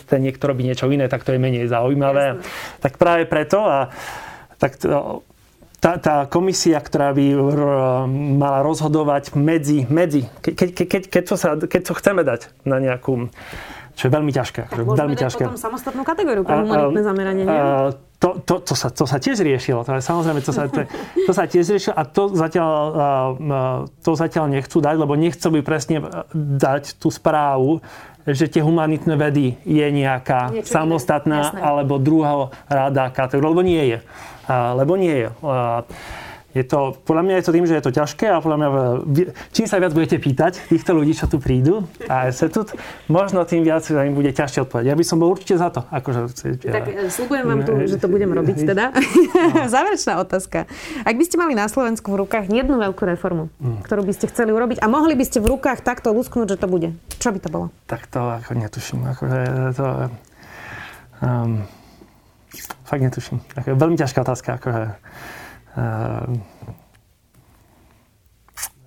ten 0.08 0.24
niekto 0.24 0.48
robí 0.48 0.64
niečo 0.64 0.88
iné, 0.92 1.08
tak 1.12 1.28
to 1.28 1.36
je 1.36 1.40
menej 1.40 1.68
zaujímavé. 1.68 2.40
Jasne. 2.40 2.44
Tak 2.80 2.94
práve 3.00 3.24
preto 3.28 3.60
a 3.64 3.92
tak 4.60 4.80
to, 4.80 5.24
tá, 5.84 6.00
tá 6.00 6.16
komisia, 6.32 6.80
ktorá 6.80 7.12
by 7.12 7.26
mala 8.40 8.64
rozhodovať 8.64 9.36
medzi, 9.36 9.84
medzi 9.92 10.32
keď, 10.40 10.54
keď, 10.56 10.70
keď, 10.88 11.02
keď, 11.12 11.24
to 11.28 11.36
sa, 11.36 11.50
keď 11.60 11.82
to 11.84 11.94
chceme 12.00 12.22
dať 12.24 12.42
na 12.64 12.80
nejakú 12.80 13.28
čo 13.94 14.10
je 14.10 14.12
veľmi 14.12 14.34
ťažké. 14.34 14.74
Tak 14.74 14.90
veľmi 14.90 15.14
ťažké. 15.14 15.46
potom 15.46 15.54
samostatnú 15.54 16.02
kategóriu 16.02 16.42
pre 16.42 16.66
humanitné 16.66 17.02
zameranie, 17.06 17.46
nie? 17.46 17.54
A, 17.54 17.94
to, 18.18 18.42
to, 18.42 18.66
to, 18.66 18.74
sa, 18.74 18.90
to 18.90 19.06
sa 19.06 19.22
tiež 19.22 19.46
riešilo. 19.46 19.86
To 19.86 19.94
samozrejme, 19.94 20.42
to 20.42 20.50
sa, 20.50 20.66
to, 20.66 20.82
to 21.30 21.32
sa 21.36 21.46
tiež 21.46 21.78
riešilo 21.78 21.94
a 21.94 22.02
to 22.08 22.34
zatiaľ, 22.34 22.74
to 24.02 24.18
zatiaľ 24.18 24.50
nechcú 24.50 24.82
dať, 24.82 24.96
lebo 24.98 25.14
nechcú 25.14 25.46
by 25.54 25.62
presne 25.62 26.02
dať 26.34 26.98
tú 26.98 27.14
správu, 27.14 27.86
že 28.26 28.50
tie 28.50 28.66
humanitné 28.66 29.14
vedy 29.14 29.62
je 29.62 29.88
nejaká 29.94 30.50
Niečo 30.50 30.74
samostatná 30.74 31.54
alebo 31.54 32.02
druhá 32.02 32.50
rada 32.66 33.14
kategória, 33.14 33.52
lebo 33.52 33.62
nie 33.62 33.84
je 33.94 33.98
lebo 34.50 35.00
nie 35.00 35.28
je. 35.28 35.30
Je 36.54 36.62
to, 36.62 36.94
podľa 37.02 37.24
mňa 37.26 37.36
je 37.42 37.46
to 37.50 37.52
tým, 37.58 37.66
že 37.66 37.74
je 37.82 37.84
to 37.84 37.92
ťažké 37.98 38.30
a 38.30 38.38
podľa 38.38 38.58
mňa 38.62 38.70
čím 39.50 39.66
sa 39.66 39.82
viac 39.82 39.90
budete 39.90 40.22
pýtať 40.22 40.70
týchto 40.70 40.94
ľudí, 40.94 41.18
čo 41.18 41.26
tu 41.26 41.42
prídu 41.42 41.90
a 42.06 42.30
sa 42.30 42.46
tu, 42.46 42.62
možno 43.10 43.42
tým 43.42 43.66
viac 43.66 43.82
im 43.90 44.14
bude 44.14 44.30
ťažšie 44.30 44.70
odpovedať. 44.70 44.94
Ja 44.94 44.94
by 44.94 45.02
som 45.02 45.18
bol 45.18 45.34
určite 45.34 45.58
za 45.58 45.74
to. 45.74 45.82
Akože, 45.90 46.30
tak 46.62 46.94
ja, 46.94 47.10
slúbujem 47.10 47.46
vám 47.50 47.66
tu, 47.66 47.74
že 47.90 47.98
to 47.98 48.06
budem 48.06 48.30
robiť 48.30 48.70
teda. 48.70 48.94
No. 48.94 49.66
Záverečná 49.74 50.22
otázka. 50.22 50.70
Ak 51.02 51.16
by 51.18 51.26
ste 51.26 51.42
mali 51.42 51.58
na 51.58 51.66
Slovensku 51.66 52.14
v 52.14 52.22
rukách 52.22 52.46
jednu 52.54 52.78
veľkú 52.78 53.02
reformu, 53.02 53.50
mm. 53.58 53.82
ktorú 53.90 54.06
by 54.06 54.14
ste 54.14 54.30
chceli 54.30 54.54
urobiť 54.54 54.78
a 54.78 54.86
mohli 54.86 55.18
by 55.18 55.26
ste 55.26 55.42
v 55.42 55.58
rukách 55.58 55.82
takto 55.82 56.14
lusknúť, 56.14 56.54
že 56.54 56.58
to 56.62 56.70
bude, 56.70 56.94
čo 57.18 57.34
by 57.34 57.42
to 57.42 57.50
bolo? 57.50 57.74
Tak 57.90 58.06
to 58.06 58.22
ako 58.30 58.54
netuším. 58.54 59.10
Akože 59.10 59.40
to, 59.74 59.86
um, 61.26 61.66
fakt 62.86 63.02
netuším. 63.02 63.42
Ako, 63.58 63.76
veľmi 63.76 63.98
ťažká 63.98 64.22
otázka. 64.22 64.50
Akože, 64.62 64.84
uh, 65.78 66.26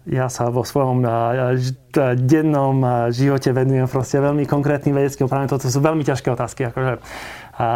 ja 0.07 0.31
sa 0.31 0.55
vo 0.55 0.63
svojom 0.63 1.03
uh, 1.03 1.59
dennom 2.15 2.79
uh, 2.83 3.11
živote 3.11 3.51
venujem 3.51 3.91
proste 3.91 4.23
veľmi 4.23 4.47
konkrétnym 4.47 4.95
vedeckým 4.95 5.27
plánom. 5.27 5.51
Toto 5.51 5.67
sú 5.67 5.83
veľmi 5.83 6.07
ťažké 6.07 6.31
otázky. 6.31 6.71
Akože, 6.71 7.03
a 7.57 7.67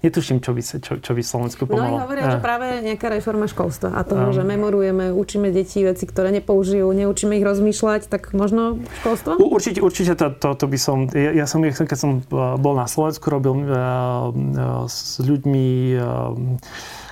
netuším, 0.00 0.40
čo 0.40 0.56
by, 0.56 0.62
čo, 0.64 0.92
čo 0.96 1.12
by 1.12 1.20
Slovensku 1.20 1.68
pomohlo. 1.68 2.00
No 2.00 2.08
hovoria, 2.08 2.32
že 2.32 2.40
práve 2.40 2.80
nejaká 2.80 3.12
reforma 3.12 3.44
školstva 3.44 3.92
a 3.92 4.00
toho, 4.00 4.32
že 4.32 4.40
memorujeme, 4.40 5.12
učíme 5.12 5.52
deti 5.52 5.84
veci, 5.84 6.08
ktoré 6.08 6.32
nepoužijú, 6.40 6.88
neučíme 6.88 7.36
ich 7.36 7.44
rozmýšľať, 7.44 8.08
tak 8.08 8.32
možno 8.32 8.80
školstvo? 9.04 9.36
Určite, 9.36 9.84
určite 9.84 10.16
to, 10.16 10.32
to, 10.32 10.48
to 10.56 10.64
by 10.64 10.78
som, 10.80 11.04
ja, 11.12 11.36
ja 11.36 11.44
som, 11.44 11.60
keď 11.60 11.98
som 12.00 12.24
bol 12.32 12.72
na 12.72 12.88
Slovensku, 12.88 13.28
robil 13.28 13.60
uh, 13.68 13.68
uh, 13.68 14.88
s 14.88 15.20
ľuďmi 15.20 15.68
uh, 16.00 16.32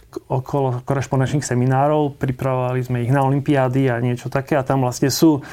okolo 0.08 0.80
korešpondenčných 0.88 1.44
seminárov, 1.44 2.16
pripravovali 2.16 2.80
sme 2.80 3.04
ich 3.04 3.12
na 3.12 3.20
olympiády 3.28 3.92
a 3.92 4.00
niečo 4.00 4.32
také 4.32 4.56
a 4.56 4.64
tam 4.64 4.80
vlastne 4.88 5.12
sú, 5.12 5.44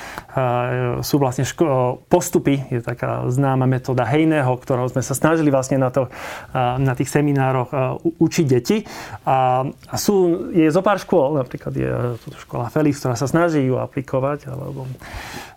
sú 1.03 1.15
vlastne 1.19 1.43
ško- 1.43 2.07
postupy, 2.07 2.63
je 2.71 2.79
taká 2.79 3.27
známa 3.27 3.67
metóda 3.67 4.07
Hejného, 4.07 4.55
ktorého 4.55 4.87
sme 4.87 5.03
sa 5.03 5.11
snažili 5.11 5.51
vlastne 5.51 5.75
na, 5.75 5.91
to, 5.91 6.07
na 6.55 6.95
tých 6.95 7.11
seminároch 7.11 7.99
učiť 7.99 8.45
deti 8.47 8.87
a, 9.27 9.67
a 9.67 9.95
sú, 9.99 10.47
je 10.55 10.71
zo 10.71 10.79
pár 10.79 11.03
škôl, 11.03 11.35
napríklad 11.35 11.75
je 11.75 12.15
škola 12.47 12.71
Felix, 12.71 13.03
ktorá 13.03 13.19
sa 13.19 13.27
snaží 13.27 13.59
ju 13.59 13.75
aplikovať, 13.75 14.47
alebo 14.47 14.87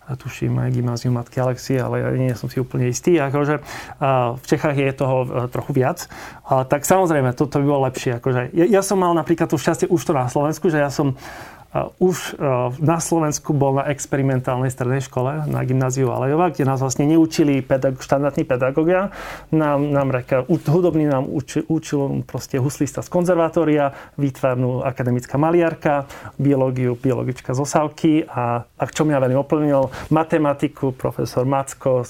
tuším 0.09 0.57
aj 0.57 0.73
gymnázium 0.73 1.21
Matky 1.21 1.37
Alexie, 1.37 1.77
ale 1.77 2.01
ja 2.01 2.09
nie 2.17 2.33
som 2.33 2.49
si 2.49 2.57
úplne 2.57 2.89
istý. 2.89 3.21
Akože, 3.21 3.61
v 4.41 4.41
Čechách 4.41 4.73
je 4.73 4.89
toho 4.97 5.45
trochu 5.53 5.69
viac. 5.77 6.09
Tak 6.49 6.81
samozrejme, 6.81 7.37
toto 7.37 7.61
by 7.61 7.65
bolo 7.69 7.85
lepšie. 7.85 8.17
Akože, 8.17 8.49
ja, 8.57 8.65
ja 8.65 8.81
som 8.89 8.97
mal 8.97 9.13
napríklad 9.13 9.45
to 9.45 9.61
šťastie 9.61 9.85
už 9.93 10.01
to 10.01 10.17
na 10.17 10.25
Slovensku, 10.25 10.73
že 10.73 10.81
ja 10.81 10.89
som 10.89 11.13
už 12.01 12.41
na 12.81 12.97
Slovensku 12.97 13.53
bol 13.53 13.77
na 13.77 13.93
experimentálnej 13.93 14.73
strednej 14.73 15.05
škole 15.05 15.45
na 15.45 15.61
gymnáziu 15.61 16.09
Alejova, 16.09 16.49
kde 16.49 16.65
nás 16.65 16.81
vlastne 16.81 17.05
neučili 17.05 17.61
pedag- 17.61 18.01
štandardní 18.01 18.41
pedagógia. 18.41 19.13
Nám, 19.53 19.93
nám 19.93 20.09
reka, 20.09 20.49
hudobný 20.49 21.05
nám 21.05 21.29
učil, 21.29 21.69
učil 21.69 22.25
proste 22.25 22.57
huslista 22.57 23.05
z 23.05 23.13
konzervatória, 23.13 23.93
výtvarnú 24.17 24.81
akademická 24.81 25.37
maliarka, 25.37 26.09
biológiu, 26.41 26.97
biologička 26.97 27.53
z 27.53 27.61
Osavky 27.61 28.25
a, 28.25 28.65
a 28.65 28.83
čo 28.89 29.05
mňa 29.05 29.29
veľmi 29.29 29.37
oplnil, 29.37 29.93
matematiku, 30.09 30.97
profesor 30.97 31.45
Macko, 31.45 32.01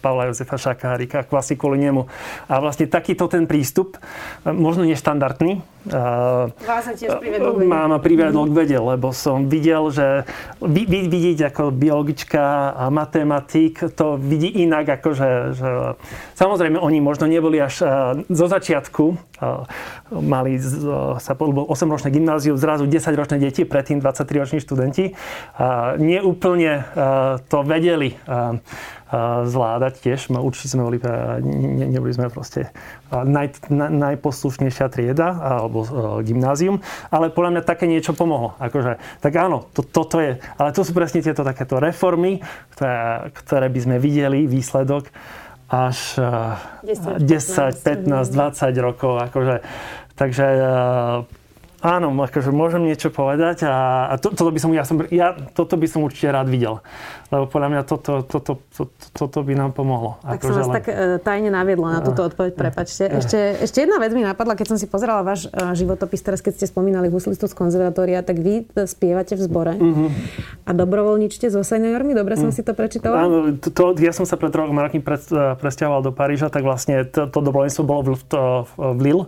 Pavla 0.00 0.32
Jozefa 0.32 0.56
Šakárika, 0.56 1.28
kvasi 1.28 1.54
kvôli 1.60 1.84
nemu. 1.84 2.08
A 2.48 2.58
vlastne 2.58 2.88
takýto 2.88 3.28
ten 3.28 3.44
prístup, 3.44 4.00
možno 4.48 4.88
neštandardný, 4.88 5.60
Vás 5.88 6.84
sa 6.84 6.92
tiež 6.92 7.16
privedol 7.16 7.56
k 7.56 7.64
vede. 7.64 7.72
Máma 7.72 7.96
privedol 8.04 8.44
k 8.44 8.52
vede, 8.52 8.76
lebo 8.76 9.16
som 9.16 9.48
videl, 9.48 9.88
že 9.88 10.28
vy, 10.60 10.84
vy, 10.84 11.08
vidieť 11.08 11.48
ako 11.48 11.72
biologička 11.72 12.76
a 12.76 12.92
matematik 12.92 13.80
to 13.96 14.20
vidí 14.20 14.60
inak, 14.60 15.00
ako 15.00 15.16
že, 15.16 15.30
že 15.56 15.68
samozrejme 16.36 16.76
oni 16.76 17.00
možno 17.00 17.24
neboli 17.24 17.56
až 17.64 17.80
zo 18.28 18.46
začiatku, 18.52 19.16
mali 20.12 20.60
sa 21.16 21.32
bol 21.32 21.48
8-ročné 21.72 22.12
gymnázium, 22.12 22.60
zrazu 22.60 22.84
10-ročné 22.84 23.40
deti, 23.40 23.64
predtým 23.64 24.04
23-roční 24.04 24.60
študenti. 24.60 25.16
Nie 25.96 26.20
úplne 26.20 26.84
to 27.48 27.64
vedeli 27.64 28.20
zvládať 29.44 29.94
tiež. 29.98 30.30
Určite 30.30 30.78
sme 30.78 30.86
boli, 30.86 30.98
ne, 31.42 31.86
neboli 31.90 32.14
sme 32.14 32.30
proste 32.30 32.70
naj, 33.10 33.66
na, 33.70 33.90
najposlušnejšia 33.90 34.86
trieda 34.86 35.34
alebo 35.34 35.82
gymnázium, 36.22 36.78
ale 37.10 37.34
podľa 37.34 37.58
mňa 37.58 37.62
také 37.66 37.90
niečo 37.90 38.14
pomohlo. 38.14 38.54
Akože, 38.62 39.02
tak 39.18 39.32
áno, 39.34 39.66
to, 39.74 39.82
toto 39.82 40.22
je, 40.22 40.38
ale 40.38 40.70
to 40.70 40.86
sú 40.86 40.94
presne 40.94 41.20
tieto 41.26 41.42
takéto 41.42 41.82
reformy, 41.82 42.38
ktoré, 42.78 43.34
ktoré 43.34 43.66
by 43.66 43.80
sme 43.82 43.96
videli, 43.98 44.46
výsledok 44.46 45.10
až 45.70 46.18
10, 46.82 47.22
10 47.22 48.06
15, 48.06 48.10
20 48.10 48.74
rokov. 48.82 49.22
Akože, 49.22 49.62
takže 50.18 50.46
Áno, 51.80 52.12
akože 52.12 52.52
môžem 52.52 52.84
niečo 52.84 53.08
povedať 53.08 53.64
a, 53.64 54.04
a 54.12 54.14
to, 54.20 54.36
toto, 54.36 54.52
by 54.52 54.60
som, 54.60 54.68
ja 54.76 54.84
som, 54.84 55.00
ja, 55.08 55.32
toto 55.56 55.80
by 55.80 55.88
som 55.88 56.04
určite 56.04 56.28
rád 56.28 56.52
videl. 56.52 56.84
Lebo 57.32 57.48
podľa 57.48 57.68
mňa 57.72 57.82
toto, 57.88 58.20
toto, 58.20 58.60
toto, 58.68 59.06
toto 59.16 59.38
by 59.40 59.56
nám 59.56 59.72
pomohlo. 59.72 60.20
Tak 60.20 60.44
akože, 60.44 60.50
som 60.52 60.60
vás 60.60 60.68
len... 60.68 60.76
tak 60.76 60.86
uh, 60.92 61.16
tajne 61.24 61.48
naviedla 61.48 61.88
na 61.96 62.00
túto 62.04 62.20
odpoveď, 62.28 62.52
prepačte. 62.52 63.08
Ešte, 63.08 63.64
ešte 63.64 63.88
jedna 63.88 63.96
vec 63.96 64.12
mi 64.12 64.20
napadla, 64.20 64.60
keď 64.60 64.76
som 64.76 64.78
si 64.78 64.84
pozerala 64.84 65.24
váš 65.24 65.48
uh, 65.48 65.72
životopis, 65.72 66.20
teraz 66.20 66.44
keď 66.44 66.60
ste 66.60 66.66
spomínali 66.68 67.08
huslistu 67.08 67.48
z 67.48 67.56
konzervatória, 67.56 68.20
tak 68.20 68.36
vy 68.44 68.68
e, 68.68 68.84
spievate 68.84 69.32
v 69.32 69.40
zbore 69.40 69.72
uh-huh. 69.80 70.12
a 70.68 70.70
dobrovoľničte 70.76 71.48
so 71.48 71.64
seniormi, 71.64 72.12
dobre 72.12 72.36
som 72.36 72.52
uh-huh. 72.52 72.60
si 72.60 72.66
to 72.66 72.76
prečítala? 72.76 73.24
Áno, 73.24 73.56
to, 73.56 73.72
to, 73.72 73.96
ja 74.04 74.12
som 74.12 74.28
sa 74.28 74.36
pred 74.36 74.52
troch 74.52 74.68
rokmi 74.68 75.00
pres, 75.00 75.32
presťahoval 75.32 76.04
do 76.04 76.12
Paríža, 76.12 76.52
tak 76.52 76.60
vlastne 76.60 77.08
to, 77.08 77.24
to 77.24 77.38
dobrovoľníctvo 77.40 77.84
bolo 77.88 78.00
v, 78.12 78.22
to, 78.28 78.42
v 78.76 79.00
Lille 79.00 79.24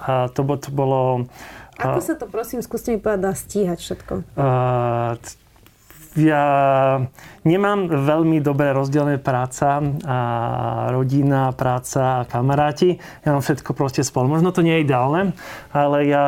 a 0.00 0.32
to, 0.32 0.40
to 0.56 0.68
bolo 0.72 1.28
ako 1.80 2.00
sa 2.04 2.14
to, 2.14 2.28
prosím, 2.28 2.60
skúste 2.60 2.92
mi 2.92 3.00
povedať, 3.00 3.20
dá 3.24 3.32
stíhať 3.32 3.78
všetko? 3.80 4.12
Uh, 4.36 5.16
ja 6.18 6.42
nemám 7.46 7.86
veľmi 7.86 8.42
dobre 8.42 8.74
rozdelené 8.74 9.22
práca 9.22 9.78
a 10.02 10.18
rodina, 10.90 11.54
práca 11.54 12.22
a 12.22 12.26
kamaráti. 12.26 12.98
Ja 13.22 13.38
mám 13.38 13.46
všetko 13.46 13.70
proste 13.78 14.02
spolu. 14.02 14.26
Možno 14.26 14.50
to 14.50 14.66
nie 14.66 14.74
je 14.74 14.90
ideálne, 14.90 15.38
ale 15.70 16.10
ja 16.10 16.26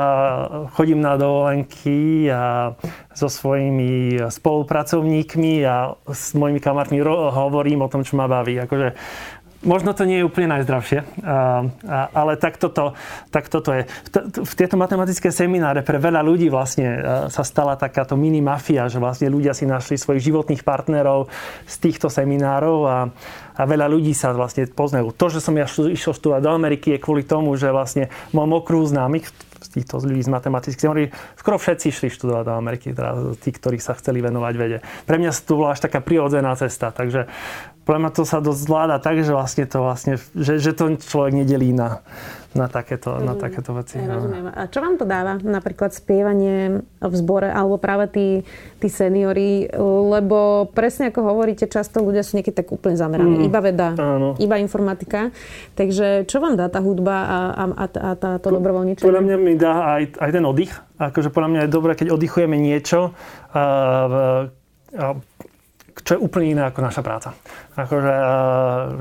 chodím 0.78 1.02
na 1.02 1.18
dovolenky 1.18 2.30
a 2.30 2.78
so 3.10 3.26
svojimi 3.26 4.22
spolupracovníkmi 4.30 5.66
a 5.66 5.98
s 6.06 6.38
mojimi 6.38 6.62
kamarátmi 6.62 7.02
hovorím 7.34 7.82
o 7.82 7.90
tom, 7.90 8.06
čo 8.06 8.14
ma 8.14 8.30
baví. 8.30 8.62
Akože 8.62 8.94
Možno 9.62 9.94
to 9.94 10.02
nie 10.02 10.18
je 10.18 10.26
úplne 10.26 10.58
najzdravšie, 10.58 11.22
ale 12.10 12.32
tak 12.34 12.58
toto, 12.58 12.98
tak 13.30 13.46
toto 13.46 13.70
je. 13.70 13.86
V 14.42 14.52
tieto 14.58 14.74
matematické 14.74 15.30
semináre 15.30 15.86
pre 15.86 16.02
veľa 16.02 16.18
ľudí 16.18 16.50
vlastne 16.50 16.98
sa 17.30 17.46
stala 17.46 17.78
takáto 17.78 18.18
mini 18.18 18.42
mafia, 18.42 18.90
že 18.90 18.98
vlastne 18.98 19.30
ľudia 19.30 19.54
si 19.54 19.62
našli 19.62 19.94
svojich 19.94 20.26
životných 20.26 20.66
partnerov 20.66 21.30
z 21.62 21.74
týchto 21.78 22.10
seminárov 22.10 22.78
a, 22.90 22.98
a 23.54 23.62
veľa 23.62 23.86
ľudí 23.86 24.10
sa 24.18 24.34
vlastne 24.34 24.66
poznajú. 24.66 25.14
To, 25.14 25.26
že 25.30 25.38
som 25.38 25.54
ja 25.54 25.70
išiel 25.70 26.10
študovať 26.10 26.42
do 26.42 26.50
Ameriky 26.50 26.98
je 26.98 27.02
kvôli 27.02 27.22
tomu, 27.22 27.54
že 27.54 27.70
vlastne 27.70 28.10
mám 28.34 28.50
okruh 28.50 28.82
známych, 28.82 29.30
týchto 29.72 30.04
ľudí 30.04 30.20
z 30.20 30.28
matematických 30.28 30.84
teórií, 30.84 31.06
skoro 31.40 31.56
všetci 31.56 31.88
šli 31.96 32.08
študovať 32.12 32.44
do 32.44 32.54
Ameriky, 32.60 32.92
teda 32.92 33.32
tí, 33.40 33.50
ktorí 33.56 33.80
sa 33.80 33.96
chceli 33.96 34.20
venovať 34.20 34.54
vede. 34.60 34.78
Pre 35.08 35.16
mňa 35.16 35.32
to 35.32 35.56
bola 35.56 35.72
až 35.72 35.88
taká 35.88 36.04
prirodzená 36.04 36.52
cesta, 36.60 36.92
takže 36.92 37.24
podľa 37.92 38.08
mňa 38.08 38.16
to 38.16 38.24
sa 38.24 38.40
dosť 38.40 38.60
zvláda 38.64 38.96
tak, 39.04 39.20
že 39.20 39.36
vlastne 39.36 39.68
to 39.68 39.84
vlastne, 39.84 40.16
že, 40.32 40.56
že 40.56 40.72
to 40.72 40.96
človek 40.96 41.44
nedelí 41.44 41.76
na, 41.76 42.00
na, 42.56 42.64
takéto, 42.64 43.12
mm, 43.12 43.20
na 43.20 43.34
takéto 43.36 43.76
veci. 43.76 44.00
Ja, 44.00 44.16
no. 44.16 44.48
A 44.48 44.64
čo 44.64 44.80
vám 44.80 44.96
to 44.96 45.04
dáva? 45.04 45.36
Napríklad 45.36 45.92
spievanie 45.92 46.80
v 47.04 47.14
zbore 47.20 47.52
alebo 47.52 47.76
práve 47.76 48.08
tí, 48.08 48.26
tí 48.80 48.88
seniory? 48.88 49.68
Lebo 50.08 50.72
presne 50.72 51.12
ako 51.12 51.20
hovoríte, 51.20 51.68
často 51.68 52.00
ľudia 52.00 52.24
sú 52.24 52.40
niekedy 52.40 52.64
tak 52.64 52.72
úplne 52.72 52.96
zameraní. 52.96 53.44
Mm, 53.44 53.48
iba 53.52 53.60
veda, 53.60 53.88
áno. 53.92 54.40
iba 54.40 54.56
informatika. 54.56 55.28
Takže 55.76 56.24
čo 56.24 56.40
vám 56.40 56.56
dá 56.56 56.72
tá 56.72 56.80
hudba 56.80 57.28
a, 57.28 57.38
a, 57.52 57.64
a, 57.76 57.86
a 57.92 58.10
táto 58.16 58.48
po, 58.48 58.56
dobrovoľničenie? 58.56 59.04
Podľa 59.04 59.20
mňa 59.28 59.36
mi 59.36 59.52
dá 59.60 60.00
aj, 60.00 60.16
aj 60.16 60.30
ten 60.32 60.44
oddych. 60.48 60.72
Akože 60.96 61.28
podľa 61.28 61.48
mňa 61.52 61.60
je 61.68 61.68
dobré, 61.68 61.92
keď 61.92 62.08
oddychujeme 62.16 62.56
niečo, 62.56 63.12
a, 63.52 63.60
a, 64.96 65.04
čo 66.00 66.16
je 66.16 66.20
úplne 66.20 66.56
iné 66.56 66.62
ako 66.64 66.80
naša 66.80 67.02
práca. 67.04 67.36
Akože 67.76 68.14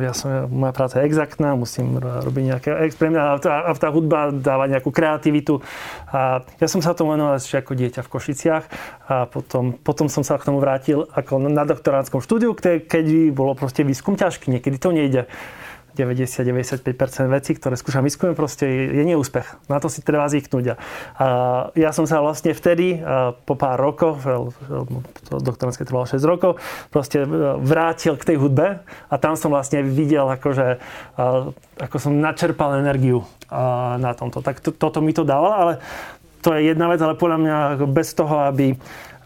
ja 0.04 0.14
som, 0.16 0.52
moja 0.52 0.76
práca 0.76 1.00
je 1.00 1.08
exaktná, 1.08 1.56
musím 1.56 1.96
robiť 2.00 2.44
nejaké 2.52 2.70
experimenty 2.88 3.48
a 3.48 3.64
a 3.68 3.72
tá 3.72 3.88
hudba 3.88 4.32
dáva 4.36 4.68
nejakú 4.68 4.92
kreativitu. 4.92 5.64
A 6.12 6.44
ja 6.60 6.68
som 6.68 6.84
sa 6.84 6.92
tomu 6.92 7.16
venoval 7.16 7.40
ešte 7.40 7.60
ako 7.64 7.72
dieťa 7.80 8.02
v 8.04 8.12
Košiciach 8.12 8.64
a 9.08 9.16
potom, 9.28 9.76
potom 9.80 10.12
som 10.12 10.24
sa 10.28 10.36
k 10.36 10.48
tomu 10.52 10.60
vrátil 10.60 11.08
ako 11.16 11.40
na 11.48 11.64
doktoránskom 11.64 12.20
štúdiu, 12.20 12.52
keď 12.56 13.06
bolo 13.32 13.56
proste 13.56 13.88
výskum 13.88 14.20
ťažký, 14.20 14.52
niekedy 14.52 14.76
to 14.76 14.92
nejde. 14.92 15.32
90-95% 15.96 17.32
vecí, 17.32 17.52
ktoré 17.56 17.76
skúšam 17.76 18.04
výskumom, 18.06 18.36
proste 18.38 18.66
je 18.68 19.04
neúspech. 19.04 19.68
Na 19.68 19.78
to 19.84 19.92
si 19.92 20.00
treba 20.04 20.28
zvyknúť. 20.32 20.76
A 21.20 21.26
ja 21.76 21.92
som 21.92 22.08
sa 22.08 22.24
vlastne 22.24 22.56
vtedy, 22.56 23.02
po 23.46 23.54
pár 23.56 23.78
rokoch, 23.80 24.24
to 25.28 25.34
doktorantské 25.40 25.84
trvalo 25.84 26.08
6 26.08 26.22
rokov, 26.24 26.58
proste 26.90 27.24
e, 27.24 27.28
vrátil 27.60 28.16
k 28.16 28.34
tej 28.34 28.38
hudbe 28.40 28.82
a 28.86 29.16
tam 29.20 29.36
som 29.36 29.52
vlastne 29.52 29.84
videl, 29.84 30.28
akože, 30.28 30.80
ako 31.80 31.96
som 32.00 32.18
načerpal 32.18 32.80
energiu 32.80 33.24
na 34.00 34.12
tomto. 34.16 34.40
Tak 34.40 34.64
to, 34.64 34.72
toto 34.72 35.04
mi 35.04 35.12
to 35.12 35.28
dávalo, 35.28 35.52
ale 35.52 35.74
to 36.42 36.58
je 36.58 36.74
jedna 36.74 36.90
vec, 36.90 37.00
ale 37.04 37.14
podľa 37.14 37.38
mňa 37.38 37.58
bez 37.92 38.18
toho, 38.18 38.50
aby 38.50 38.74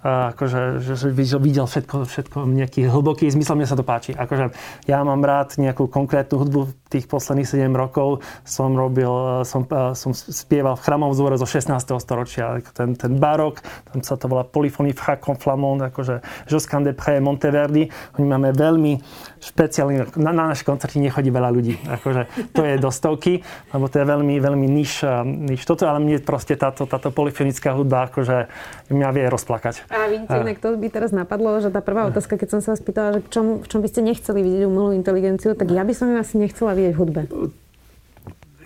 akože, 0.05 0.85
že, 0.85 1.09
videl 1.09 1.65
všetko, 1.65 2.05
všetko 2.05 2.37
nejaký 2.45 2.85
hlboký 2.85 3.25
zmysel, 3.33 3.57
mne 3.57 3.65
sa 3.65 3.73
to 3.73 3.81
páči. 3.81 4.13
Akože 4.13 4.53
ja 4.85 5.01
mám 5.01 5.25
rád 5.25 5.57
nejakú 5.57 5.89
konkrétnu 5.89 6.45
hudbu, 6.45 6.69
tých 6.95 7.09
posledných 7.09 7.49
7 7.49 7.73
rokov 7.73 8.21
som 8.47 8.71
robil, 8.71 9.09
som, 9.43 9.65
som 9.97 10.11
spieval 10.15 10.79
v 10.79 10.83
chramovom 10.85 11.11
zbore 11.11 11.35
zo 11.35 11.49
16. 11.49 11.73
storočia, 11.99 12.61
ten, 12.71 12.93
ten 12.95 13.17
barok, 13.19 13.59
tam 13.91 13.99
sa 14.05 14.15
to 14.15 14.29
volá 14.31 14.45
Polyphonie 14.45 14.93
Fracon 14.95 15.35
Flamand, 15.35 15.81
akože 15.91 16.21
Josquin 16.47 16.85
de 16.85 16.93
Pré, 16.93 17.19
Monteverdi, 17.19 17.89
oni 18.15 18.25
máme 18.29 18.55
veľmi 18.55 19.01
špeciálny, 19.41 20.15
na, 20.21 20.31
na 20.31 20.43
naše 20.53 20.63
koncerty 20.63 21.01
nechodí 21.01 21.33
veľa 21.33 21.49
ľudí, 21.51 21.75
akože 21.83 22.53
to 22.55 22.61
je 22.63 22.79
do 22.79 22.93
stovky, 22.93 23.43
lebo 23.75 23.91
to 23.91 23.99
je 23.99 24.05
veľmi, 24.05 24.35
veľmi 24.39 24.67
niž, 24.69 24.91
niž 25.25 25.61
toto, 25.67 25.89
ale 25.89 25.99
mne 25.99 26.21
proste 26.23 26.55
táto, 26.55 26.87
táto 26.87 27.11
polyfonická 27.11 27.75
hudba, 27.75 28.07
akože 28.07 28.47
mňa 28.93 29.09
vie 29.11 29.25
rozplakať. 29.27 29.89
A 29.95 30.12
vidíte, 30.12 30.36
inak 30.36 30.60
to 30.60 30.75
by 30.75 30.88
teraz 30.91 31.15
napadlo, 31.15 31.55
že 31.63 31.71
tá 31.71 31.79
prvá 31.79 32.05
otázka, 32.12 32.36
keď 32.36 32.47
som 32.51 32.60
sa 32.60 32.75
vás 32.75 32.84
pýtala, 32.84 33.15
že 33.15 33.19
v 33.23 33.29
čom, 33.31 33.45
v 33.63 33.67
čom 33.71 33.79
by 33.79 33.88
ste 33.88 34.01
nechceli 34.03 34.43
vidieť 34.43 34.63
umelú 34.67 34.91
inteligenciu, 34.91 35.55
tak 35.55 35.71
ja 35.71 35.88
by 35.88 35.93
som 35.95 36.12
ju 36.12 36.19
asi 36.19 36.36
nechcela 36.36 36.75
vidieť 36.75 36.93
v 36.93 36.99
hudbe. 36.99 37.21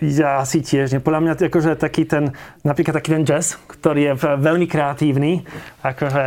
Ja 0.00 0.40
asi 0.40 0.64
tiež. 0.64 0.96
Podľa 1.04 1.20
mňa 1.20 1.32
akože 1.52 1.76
taký 1.76 2.08
ten, 2.08 2.32
napríklad 2.64 2.96
taký 2.98 3.20
ten 3.20 3.24
jazz, 3.28 3.60
ktorý 3.68 4.00
je 4.10 4.12
veľmi 4.18 4.64
kreatívny, 4.64 5.44
akože 5.84 6.24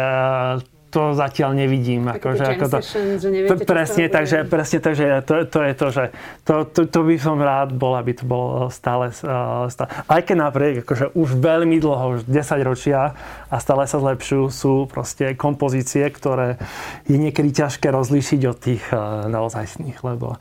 to 0.94 1.18
zatiaľ 1.18 1.58
nevidím. 1.58 2.06
Ako, 2.06 2.38
že, 2.38 2.46
ako 2.46 2.66
to, 2.70 2.78
session, 2.86 3.18
že 3.18 3.30
neviete, 3.34 3.66
presne, 3.66 4.06
takže, 4.06 4.46
presne 4.46 4.78
takže 4.78 5.06
to, 5.26 5.36
to 5.50 5.60
je 5.66 5.74
to, 5.74 5.88
že 5.90 6.04
to, 6.46 6.56
to, 6.70 6.82
to 6.86 7.00
by 7.02 7.16
som 7.18 7.42
rád 7.42 7.74
bol, 7.74 7.98
aby 7.98 8.14
to 8.14 8.30
bolo 8.30 8.70
stále, 8.70 9.10
uh, 9.10 9.66
stále. 9.74 9.90
Aj 10.06 10.22
keď 10.22 10.36
napriek, 10.38 10.76
akože 10.86 11.18
už 11.18 11.30
veľmi 11.42 11.82
dlho, 11.82 12.22
už 12.22 12.30
10 12.30 12.62
ročia 12.62 13.18
a 13.50 13.56
stále 13.58 13.90
sa 13.90 13.98
zlepšujú, 13.98 14.46
sú 14.54 14.74
proste 14.86 15.34
kompozície, 15.34 16.06
ktoré 16.14 16.62
je 17.10 17.18
niekedy 17.18 17.50
ťažké 17.50 17.90
rozlíšiť 17.90 18.42
od 18.46 18.58
tých 18.62 18.84
uh, 18.94 19.26
naozajstných, 19.34 19.98
lebo, 20.06 20.38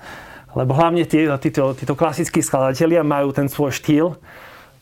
lebo 0.52 0.72
hlavne 0.76 1.08
tí, 1.08 1.24
títo, 1.40 1.72
títo 1.72 1.96
klasickí 1.96 2.44
skladatelia 2.44 3.00
majú 3.00 3.32
ten 3.32 3.48
svoj 3.48 3.72
štýl 3.72 4.20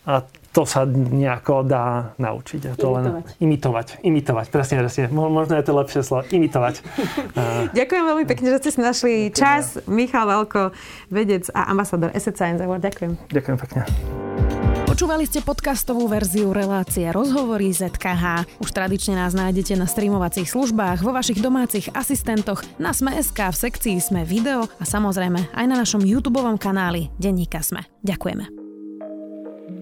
a 0.02 0.26
to 0.50 0.66
sa 0.66 0.82
nejako 0.86 1.62
dá 1.62 2.14
naučiť. 2.18 2.60
A 2.66 2.72
to 2.74 2.90
imitovať. 2.90 2.94
len 2.94 3.04
imitovať. 3.38 3.86
Imitovať, 4.02 4.46
presne, 4.50 4.74
presne. 4.82 5.06
Možno 5.10 5.54
je 5.54 5.64
to 5.64 5.72
lepšie 5.74 6.02
slovo. 6.02 6.26
Imitovať. 6.26 6.82
Ďakujem 7.78 8.04
veľmi 8.04 8.24
pekne, 8.26 8.46
že 8.54 8.58
ste 8.66 8.70
si 8.74 8.80
našli 8.82 9.14
čas. 9.30 9.78
Michal 9.86 10.26
Valko, 10.26 10.74
vedec 11.06 11.46
a 11.54 11.70
ambasador 11.70 12.10
Asset 12.10 12.34
Science 12.34 12.62
Award. 12.66 12.82
Ďakujem. 12.82 13.12
Ďakujem 13.30 13.56
pekne. 13.62 13.80
Počúvali 14.90 15.22
ste 15.22 15.38
podcastovú 15.38 16.10
verziu 16.10 16.50
relácie 16.50 17.06
Rozhovory 17.14 17.70
ZKH. 17.70 18.58
Už 18.58 18.74
tradične 18.74 19.16
nás 19.16 19.32
nájdete 19.38 19.78
na 19.78 19.86
streamovacích 19.86 20.50
službách, 20.50 21.06
vo 21.06 21.14
vašich 21.14 21.38
domácich 21.38 21.88
asistentoch, 21.94 22.66
na 22.76 22.90
Sme.sk, 22.90 23.38
v 23.38 23.56
sekcii 23.56 23.96
Sme 24.02 24.26
video 24.26 24.66
a 24.66 24.84
samozrejme 24.84 25.54
aj 25.54 25.66
na 25.70 25.78
našom 25.78 26.02
YouTube 26.02 26.42
kanáli 26.58 27.08
Denníka 27.16 27.62
Sme. 27.62 27.86
Ďakujeme. 28.02 28.59